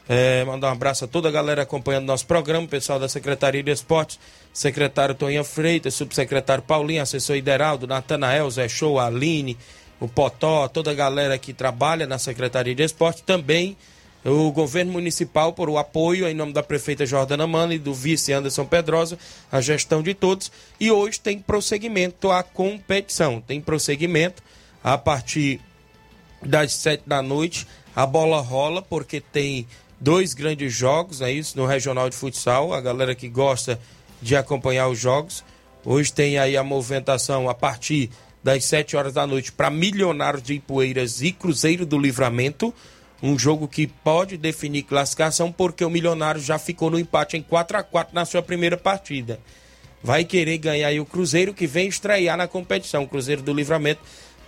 [0.08, 3.70] É, mandar um abraço a toda a galera acompanhando nosso programa, pessoal da Secretaria de
[3.70, 4.18] Esportes,
[4.52, 9.56] secretário Toninha Freitas, subsecretário Paulinho, assessor Ideraldo, Natanael, Zé Show, Aline,
[10.00, 13.76] o Potó, toda a galera que trabalha na Secretaria de Esportes, também
[14.24, 18.32] o governo municipal por o apoio em nome da prefeita Jordana Mano e do vice
[18.32, 19.18] Anderson Pedrosa,
[19.50, 20.52] a gestão de todos.
[20.78, 23.40] E hoje tem prosseguimento a competição.
[23.40, 24.42] Tem prosseguimento
[24.82, 25.60] a partir
[26.40, 27.66] das sete da noite.
[27.94, 29.66] A bola rola porque tem
[30.00, 32.72] dois grandes jogos, é isso, no Regional de Futsal.
[32.72, 33.78] A galera que gosta
[34.20, 35.44] de acompanhar os jogos.
[35.84, 38.08] Hoje tem aí a movimentação a partir
[38.42, 42.72] das 7 horas da noite para Milionários de Ipueiras e Cruzeiro do Livramento.
[43.22, 47.78] Um jogo que pode definir classificação porque o Milionário já ficou no empate em 4
[47.78, 49.38] a 4 na sua primeira partida.
[50.02, 54.00] Vai querer ganhar aí o Cruzeiro que vem estrear na competição, o Cruzeiro do Livramento,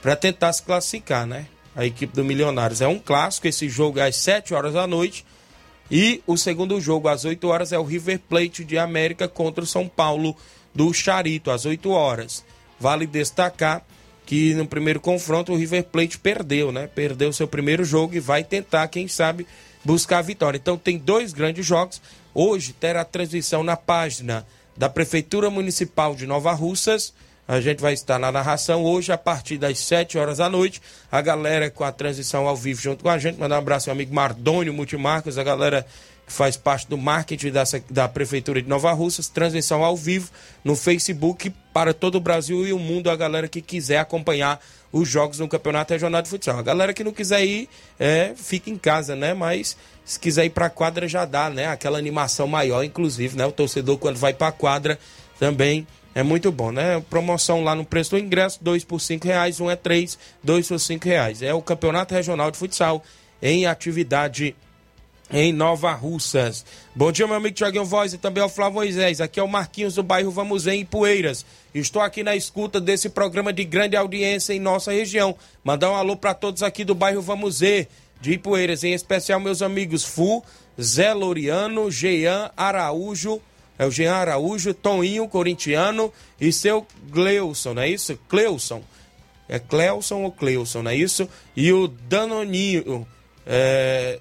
[0.02, 1.46] para tentar se classificar, né?
[1.76, 2.80] A equipe do Milionários.
[2.80, 5.24] É um clássico, esse jogo é às 7 horas da noite.
[5.88, 9.66] E o segundo jogo, às 8 horas, é o River Plate de América contra o
[9.66, 10.36] São Paulo
[10.74, 12.44] do Charito, às 8 horas.
[12.80, 13.86] Vale destacar
[14.26, 16.86] que no primeiro confronto o River Plate perdeu, né?
[16.86, 19.46] Perdeu seu primeiro jogo e vai tentar, quem sabe,
[19.84, 20.56] buscar a vitória.
[20.56, 22.00] Então tem dois grandes jogos.
[22.34, 24.46] Hoje terá transmissão na página
[24.76, 27.12] da Prefeitura Municipal de Nova Russas.
[27.46, 30.80] A gente vai estar na narração hoje a partir das 7 horas da noite.
[31.12, 33.38] A galera com a transição ao vivo junto com a gente.
[33.38, 35.86] Mandar um abraço ao amigo Mardônio Multimarcas, a galera
[36.26, 40.30] que faz parte do marketing da, da Prefeitura de Nova Russas, transmissão ao vivo
[40.62, 44.60] no Facebook para todo o Brasil e o mundo, a galera que quiser acompanhar
[44.92, 46.58] os jogos no Campeonato Regional de Futsal.
[46.58, 47.68] A galera que não quiser ir,
[47.98, 49.34] é, fica em casa, né?
[49.34, 51.66] Mas se quiser ir para a quadra já dá, né?
[51.66, 53.44] Aquela animação maior, inclusive, né?
[53.44, 54.98] O torcedor quando vai para a quadra
[55.38, 57.02] também é muito bom, né?
[57.10, 60.78] Promoção lá no preço do ingresso, dois por cinco reais, um é três, dois por
[60.78, 61.42] cinco reais.
[61.42, 63.02] É o Campeonato Regional de Futsal
[63.42, 64.54] em atividade
[65.30, 66.64] em Nova Russas.
[66.94, 69.20] Bom dia, meu amigo Tiaguinho Voz e também ao Flávio Moisés.
[69.20, 71.44] Aqui é o Marquinhos do bairro Vamos em Poeiras.
[71.74, 75.34] Estou aqui na escuta desse programa de grande audiência em nossa região.
[75.62, 77.88] Mandar um alô para todos aqui do bairro Vamos Ver,
[78.20, 80.42] de Ipueiras, em especial meus amigos Fu,
[80.80, 83.40] Zé Loriano, Jean Araújo,
[83.78, 88.18] é o Jean Araújo, Toninho, corintiano, e seu Gleuson, não é isso?
[88.28, 88.82] Cleuson.
[89.48, 91.28] É Cleuson ou Cleuson, não é isso?
[91.56, 93.06] E o Danoninho,
[93.46, 94.20] é,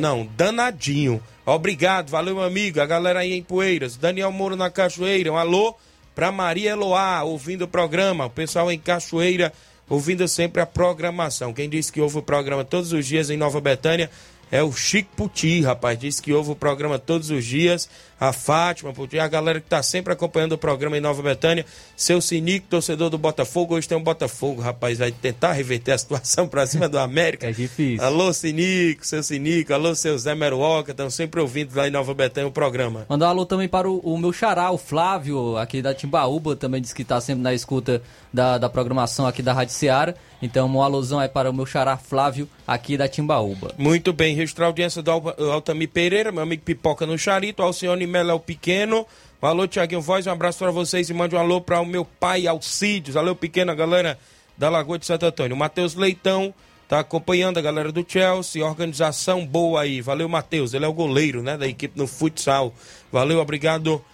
[0.00, 1.22] não, danadinho.
[1.44, 2.80] Obrigado, valeu, meu amigo.
[2.80, 3.96] A galera aí em Poeiras.
[3.96, 5.32] Daniel Moro na Cachoeira.
[5.32, 5.74] Um alô
[6.14, 8.26] pra Maria Eloá, ouvindo o programa.
[8.26, 9.52] O pessoal em Cachoeira,
[9.88, 11.52] ouvindo sempre a programação.
[11.52, 14.10] Quem disse que ouve o programa todos os dias em Nova Betânia
[14.50, 15.98] é o Chico Puti, rapaz.
[15.98, 17.88] Disse que ouve o programa todos os dias
[18.20, 21.64] a Fátima, a galera que está sempre acompanhando o programa em Nova Betânia,
[21.96, 26.46] seu Sinico, torcedor do Botafogo, hoje tem um Botafogo, rapaz, vai tentar reverter a situação
[26.46, 27.48] para cima do América.
[27.48, 28.04] É difícil.
[28.04, 32.46] Alô, Sinico, seu Sinico, alô, seu Zé Meruoca, estão sempre ouvindo lá em Nova Betânia
[32.46, 33.06] o programa.
[33.08, 36.82] Mandar um alô também para o, o, meu xará, o Flávio, aqui da Timbaúba, também
[36.82, 40.14] disse que está sempre na escuta da, da programação aqui da Rádio Seara.
[40.42, 43.74] Então, um alusão é para o meu xará Flávio, aqui da Timbaúba.
[43.76, 48.40] Muito bem, registrar a audiência do Altamir Pereira, meu amigo Pipoca no Charito, Alcione Melo
[48.40, 49.06] Pequeno.
[49.42, 52.04] Um alô, Tiaguinho Voz, um abraço para vocês e mande um alô para o meu
[52.04, 53.16] pai Alcides.
[53.16, 54.18] Alô, pequena galera
[54.56, 55.56] da Lagoa de Santo Antônio.
[55.56, 56.52] Matheus Leitão
[56.86, 58.64] tá acompanhando a galera do Chelsea.
[58.64, 60.02] Organização boa aí.
[60.02, 60.74] Valeu, Matheus.
[60.74, 62.74] Ele é o goleiro, né, da equipe no futsal.
[63.10, 64.04] Valeu, obrigado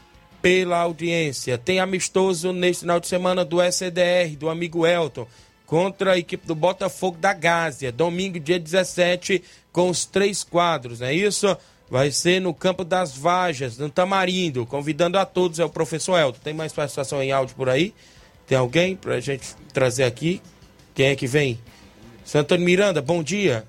[0.40, 1.58] pela audiência.
[1.58, 5.26] Tem amistoso neste final de semana do SDR, do amigo Elton,
[5.66, 7.92] contra a equipe do Botafogo da Gásia.
[7.92, 9.42] Domingo, dia 17,
[9.72, 11.56] com os três quadros, não é isso?
[11.90, 14.66] vai ser no Campo das Vajas, no Tamarindo.
[14.66, 16.40] Convidando a todos, é o professor Elton.
[16.42, 17.94] Tem mais participação em áudio por aí?
[18.46, 20.40] Tem alguém para a gente trazer aqui?
[20.94, 21.58] Quem é que vem?
[22.24, 23.64] Santônio Miranda, bom dia.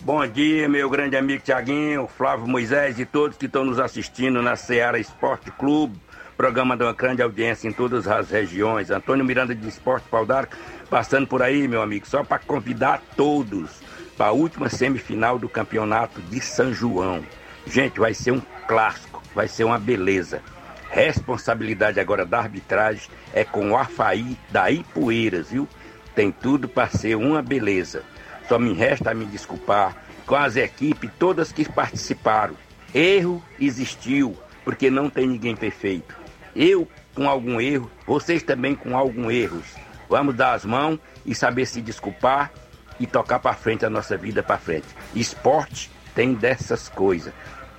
[0.00, 4.56] Bom dia, meu grande amigo Tiaguinho, Flávio Moisés e todos que estão nos assistindo na
[4.56, 5.96] Seara Esporte Clube,
[6.42, 8.90] programa de uma grande audiência em todas as regiões.
[8.90, 10.56] Antônio Miranda de Esporte Pau d'Arco,
[10.90, 13.70] passando por aí, meu amigo, só para convidar todos
[14.16, 17.22] para a última semifinal do campeonato de São João.
[17.64, 20.42] Gente, vai ser um clássico, vai ser uma beleza.
[20.90, 25.68] Responsabilidade agora da arbitragem é com o Afaí da Ipueiras, viu?
[26.12, 28.02] Tem tudo para ser uma beleza.
[28.48, 32.56] Só me resta me desculpar com as equipes todas que participaram.
[32.92, 36.21] Erro existiu, porque não tem ninguém perfeito.
[36.54, 39.64] Eu com algum erro, vocês também com algum erros.
[40.08, 42.52] Vamos dar as mãos e saber se desculpar
[43.00, 44.86] e tocar para frente a nossa vida para frente.
[45.14, 47.32] Esporte tem dessas coisas.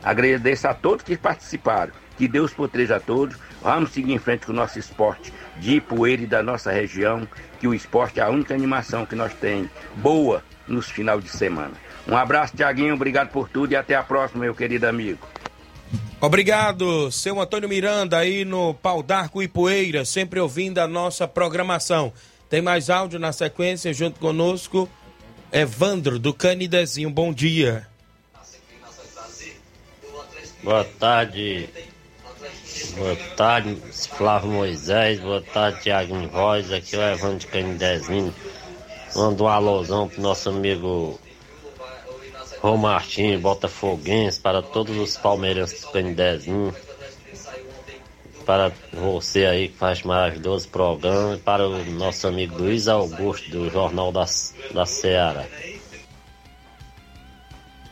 [0.03, 1.93] Agradeço a todos que participaram.
[2.17, 3.37] Que Deus proteja a todos.
[3.61, 7.27] Vamos seguir em frente com o nosso esporte de Ipueira e da nossa região,
[7.59, 11.73] que o esporte é a única animação que nós temos boa nos final de semana.
[12.07, 15.19] Um abraço, Tiaguinho, obrigado por tudo e até a próxima, meu querido amigo.
[16.21, 22.13] Obrigado, seu Antônio Miranda, aí no Pau d'Arco e Poeira, sempre ouvindo a nossa programação.
[22.49, 24.87] Tem mais áudio na sequência, junto conosco,
[25.51, 27.09] Evandro, do Canidezinho.
[27.09, 27.87] Bom dia.
[30.63, 31.67] Boa tarde.
[32.95, 33.77] Boa tarde,
[34.15, 35.19] Flávio Moisés.
[35.19, 36.71] Boa tarde, Tiago Voz.
[36.71, 38.33] Aqui é o Evandro de Canidezinho.
[39.15, 41.19] Manda um alôzão pro nosso amigo
[42.63, 46.73] Rô Martins, Botafoguense, para todos os palmeirenses do Canidezinho.
[48.45, 51.35] Para você aí que faz maravilhoso programa.
[51.35, 54.23] E para o nosso amigo Luiz Augusto, do Jornal da,
[54.73, 55.45] da Ceará.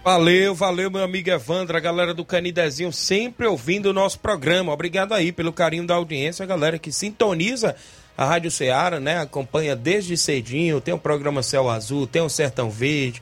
[0.05, 4.71] Valeu, valeu, meu amigo Evandro, a galera do Canidezinho sempre ouvindo o nosso programa.
[4.71, 7.75] Obrigado aí pelo carinho da audiência, a galera que sintoniza
[8.17, 9.19] a Rádio Ceará, né?
[9.19, 13.21] Acompanha desde cedinho, tem o programa Céu Azul, tem o Sertão Verde,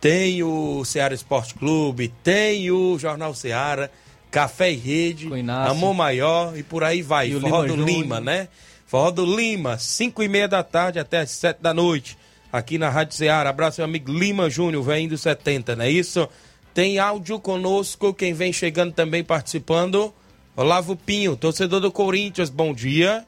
[0.00, 3.90] tem o Ceará Esporte Clube, tem o Jornal Ceará,
[4.30, 5.28] Café e Rede,
[5.68, 7.28] Amor Maior e por aí vai.
[7.28, 7.88] E Forró Lima do Júnior.
[7.88, 8.48] Lima, né?
[8.86, 12.16] Forró do Lima, 5 e meia da tarde até as 7 da noite,
[12.52, 13.50] aqui na Rádio Ceará.
[13.50, 16.28] Abraço, meu amigo Lima Júnior, vem do 70, não é isso?
[16.72, 20.14] Tem áudio conosco, quem vem chegando também participando,
[20.56, 23.24] Olavo Pinho, torcedor do Corinthians, bom dia.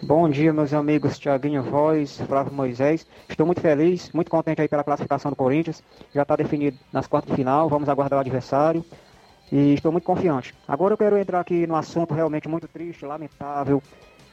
[0.00, 3.04] Bom dia, meus amigos Tiaguinho Voz, Flávio Moisés.
[3.28, 5.82] Estou muito feliz, muito contente aí pela classificação do Corinthians.
[6.14, 8.84] Já está definido nas quartas de final, vamos aguardar o adversário.
[9.50, 10.54] E estou muito confiante.
[10.68, 13.82] Agora eu quero entrar aqui no assunto realmente muito triste, lamentável,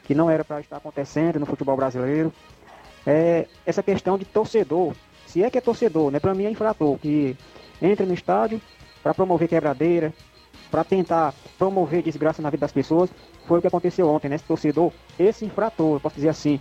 [0.04, 2.32] que não era para estar acontecendo no futebol brasileiro.
[3.04, 4.94] É essa questão de torcedor.
[5.26, 6.20] Se é que é torcedor, né?
[6.20, 7.36] Para mim é infrator, que
[7.82, 8.62] entra no estádio
[9.02, 10.14] para promover quebradeira,
[10.70, 13.10] para tentar promover desgraça na vida das pessoas.
[13.46, 14.36] Foi o que aconteceu ontem, né?
[14.36, 16.60] Esse torcedor, esse infrator, posso dizer assim,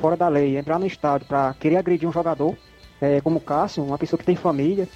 [0.00, 2.54] fora da lei, entrar no estádio para querer agredir um jogador,
[3.00, 4.88] é, como o Cássio, uma pessoa que tem família,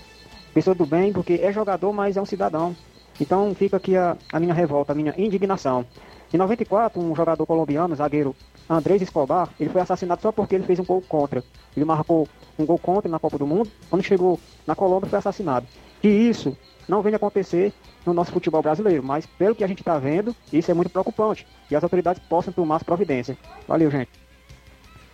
[0.52, 2.76] pessoa do bem, porque é jogador, mas é um cidadão.
[3.20, 5.84] Então fica aqui a, a minha revolta, a minha indignação.
[6.32, 8.36] Em 94, um jogador colombiano, zagueiro
[8.68, 11.42] Andrés Escobar, ele foi assassinado só porque ele fez um gol contra.
[11.76, 12.28] Ele marcou
[12.58, 15.66] um gol contra na Copa do Mundo, quando chegou na Colômbia foi assassinado.
[16.00, 16.56] Que isso
[16.88, 17.72] não vem acontecer
[18.06, 21.46] no nosso futebol brasileiro, mas pelo que a gente está vendo, isso é muito preocupante.
[21.70, 23.36] E as autoridades possam tomar as providências.
[23.68, 24.10] Valeu, gente.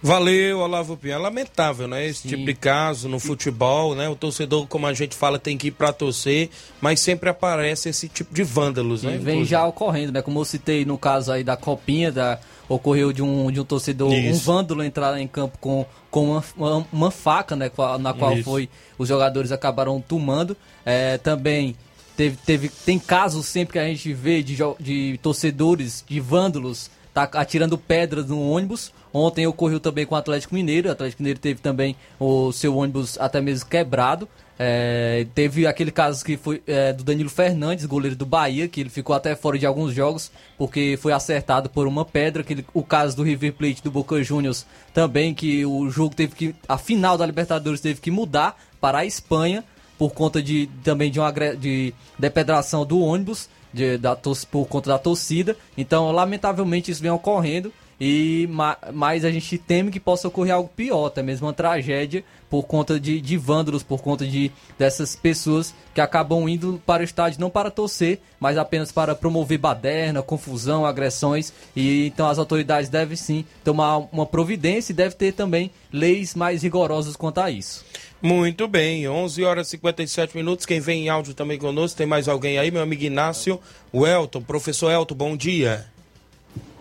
[0.03, 1.14] Valeu, Olavo Pinho.
[1.14, 2.07] É lamentável, né?
[2.07, 4.09] Esse tipo de caso no futebol, né?
[4.09, 8.09] O torcedor, como a gente fala, tem que ir pra torcer, mas sempre aparece esse
[8.09, 9.12] tipo de vândalos, E né?
[9.12, 9.45] vem Inclusive.
[9.47, 10.22] já ocorrendo, né?
[10.22, 14.11] Como eu citei no caso aí da copinha, da, ocorreu de um, de um torcedor,
[14.11, 14.45] um Isso.
[14.45, 17.70] vândalo entrar em campo com, com uma, uma, uma faca, né?
[17.99, 18.45] Na qual Isso.
[18.45, 18.68] foi
[18.99, 20.57] os jogadores acabaram tomando.
[20.84, 21.74] É, também
[22.17, 27.29] teve, teve, tem casos sempre que a gente vê de, de torcedores, de vândalos, tá
[27.35, 28.93] atirando pedras no ônibus.
[29.12, 30.89] Ontem ocorreu também com o Atlético Mineiro.
[30.89, 34.29] O Atlético Mineiro teve também o seu ônibus até mesmo quebrado.
[34.59, 38.89] É, teve aquele caso que foi é, do Danilo Fernandes, goleiro do Bahia, que ele
[38.89, 42.43] ficou até fora de alguns jogos porque foi acertado por uma pedra.
[42.43, 46.55] Aquele, o caso do River Plate do Boca Juniors também, que o jogo teve que.
[46.69, 49.62] A final da Libertadores teve que mudar para a Espanha
[49.99, 54.16] por conta de também de uma de depedração do ônibus de- da,
[54.51, 55.57] por conta da torcida.
[55.76, 57.72] Então, lamentavelmente, isso vem ocorrendo.
[57.99, 62.22] E ma- mas a gente teme que possa ocorrer algo pior, até mesmo uma tragédia
[62.51, 67.05] por conta de, de vândalos, por conta de dessas pessoas que acabam indo para o
[67.05, 71.55] estádio não para torcer, mas apenas para promover baderna, confusão, agressões.
[71.74, 76.62] E então as autoridades devem sim tomar uma providência e deve ter também leis mais
[76.62, 77.82] rigorosas quanto a isso.
[78.23, 80.64] Muito bem, 11 horas e 57 minutos.
[80.64, 82.71] Quem vem em áudio também conosco, tem mais alguém aí?
[82.71, 83.61] Meu amigo Inácio,
[83.93, 85.87] o Elton, professor Elton, bom dia.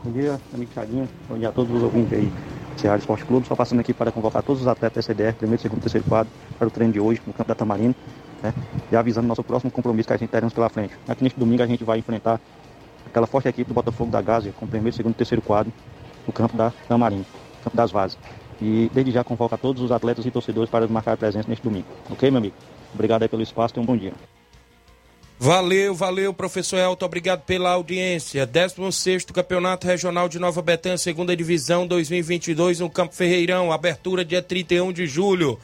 [0.01, 1.09] Bom dia, amigo Thiaguinho.
[1.27, 2.31] Bom dia a todos os ouvintes aí
[2.77, 3.45] Ceará Esporte Clube.
[3.47, 6.67] Só passando aqui para convocar todos os atletas da CDR, primeiro, segundo, terceiro quadro, para
[6.69, 7.93] o treino de hoje no campo da Tamarina.
[8.41, 8.53] Né?
[8.89, 10.93] E avisando nosso próximo compromisso que a gente teremos pela frente.
[11.05, 12.39] Aqui neste domingo a gente vai enfrentar
[13.05, 15.71] aquela forte equipe do Botafogo da Gásia, com primeiro, segundo terceiro quadro,
[16.25, 17.25] no campo da Tamarina,
[17.61, 18.17] campo das Vazes.
[18.61, 21.87] E desde já convoca todos os atletas e torcedores para marcar presença neste domingo.
[22.09, 22.55] Ok, meu amigo?
[22.93, 24.13] Obrigado aí pelo espaço e um bom dia.
[25.37, 28.47] Valeu, valeu, professor Elton, obrigado pela audiência.
[28.47, 34.93] 16º Campeonato Regional de Nova Betânia, segunda divisão 2022, no Campo Ferreirão, abertura dia 31
[34.93, 35.59] de julho.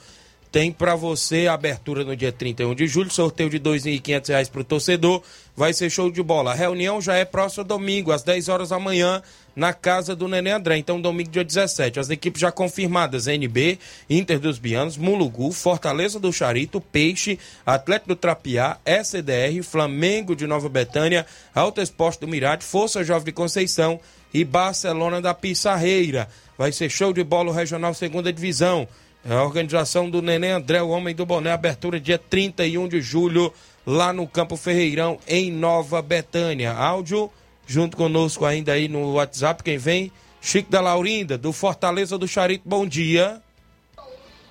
[0.51, 5.23] Tem pra você abertura no dia 31 de julho, sorteio de 2.500 reais pro torcedor,
[5.55, 6.51] vai ser show de bola.
[6.51, 9.23] A reunião já é próximo domingo, às 10 horas da manhã,
[9.55, 10.77] na casa do Nenê André.
[10.77, 11.99] Então, domingo, dia 17.
[11.99, 13.79] As equipes já confirmadas: NB,
[14.09, 20.69] Inter dos Bianos, Mulugu, Fortaleza do Charito, Peixe, Atlético do Trapiá, SDR, Flamengo de Nova
[20.69, 23.99] Betânia, Alto Esporte do Mirade, Força Jovem de Conceição
[24.33, 26.27] e Barcelona da Pissarreira.
[26.57, 28.87] Vai ser show de bola Regional Segunda Divisão.
[29.23, 33.53] É a organização do Neném André, o homem do boné, abertura dia 31 de julho,
[33.85, 36.71] lá no Campo Ferreirão, em Nova Betânia.
[36.73, 37.31] Áudio,
[37.72, 40.11] junto conosco ainda aí no WhatsApp, quem vem?
[40.41, 43.41] Chico da Laurinda, do Fortaleza do Charito, bom dia.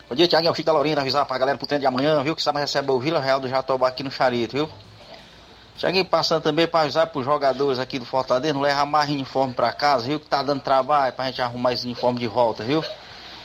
[0.09, 0.49] Bom dia, Tiaguinho.
[0.49, 2.35] É o Chico da Laurinda, avisar pra galera pro treino de amanhã, viu?
[2.35, 4.71] Que sabe recebe o Vila Real do Jatobá aqui no Charito, viu?
[5.77, 9.71] Cheguei passando também pra avisar pros jogadores aqui do Fortaleza, não levar mais uniforme pra
[9.71, 10.19] casa, viu?
[10.19, 12.83] Que tá dando trabalho pra gente arrumar esse uniforme de volta, viu?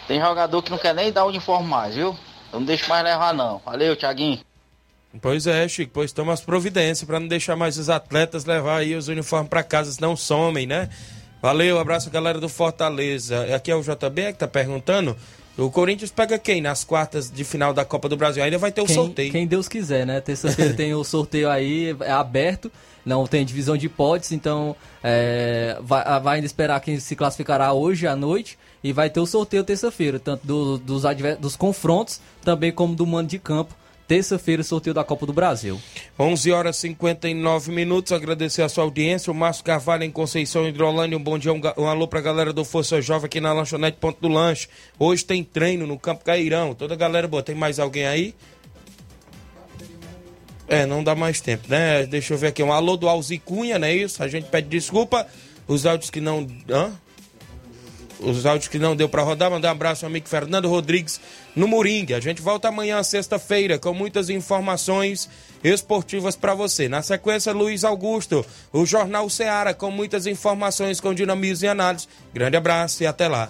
[0.07, 2.17] Tem jogador que não quer nem dar o uniforme mais, viu?
[2.53, 3.61] Eu não deixo mais levar, não.
[3.65, 4.39] Valeu, Tiaguinho.
[5.22, 8.95] Pois é, Chico, pois toma as providências para não deixar mais os atletas levar aí
[8.95, 10.89] os uniformes para casa, senão somem, né?
[11.41, 13.55] Valeu, abraço galera do Fortaleza.
[13.55, 15.16] Aqui é o JB que tá perguntando.
[15.57, 18.43] O Corinthians pega quem nas quartas de final da Copa do Brasil?
[18.43, 19.32] Ainda vai ter o quem, sorteio.
[19.32, 20.20] Quem Deus quiser, né?
[20.20, 22.70] Terça-feira tem o sorteio aí, é aberto,
[23.05, 28.05] não tem divisão de hipóteses, então é, vai, vai ainda esperar quem se classificará hoje
[28.05, 31.03] à noite e vai ter o sorteio terça-feira, tanto do, dos,
[31.39, 33.74] dos confrontos, também como do mando de campo
[34.07, 35.79] terça-feira, sorteio da Copa do Brasil.
[36.19, 38.11] 11 horas e 59 minutos.
[38.11, 39.31] Agradecer a sua audiência.
[39.31, 41.17] O Márcio Carvalho em Conceição Hidrolândia.
[41.17, 44.19] Um bom dia, um, um alô pra galera do Força Jovem aqui na Lanchonete Ponto
[44.21, 44.67] do Lanche.
[44.99, 46.73] Hoje tem treino no Campo Cairão.
[46.73, 47.43] Toda a galera boa.
[47.43, 48.35] Tem mais alguém aí?
[50.67, 52.05] É, não dá mais tempo, né?
[52.05, 52.63] Deixa eu ver aqui.
[52.63, 54.23] Um alô do Alzi Cunha, não é isso?
[54.23, 55.27] A gente pede desculpa.
[55.67, 56.47] Os áudios que não.
[56.69, 56.91] Hã?
[58.20, 59.51] Os áudios que não deu para rodar.
[59.51, 61.20] Mandar um abraço ao amigo Fernando Rodrigues
[61.55, 62.13] no Moringue.
[62.13, 65.30] A gente volta amanhã, sexta-feira, com muitas informações
[65.63, 66.88] esportivas para você.
[66.88, 72.07] Na sequência, Luiz Augusto, o Jornal Ceará, com muitas informações com dinamismo e análise.
[72.34, 73.49] Grande abraço e até lá.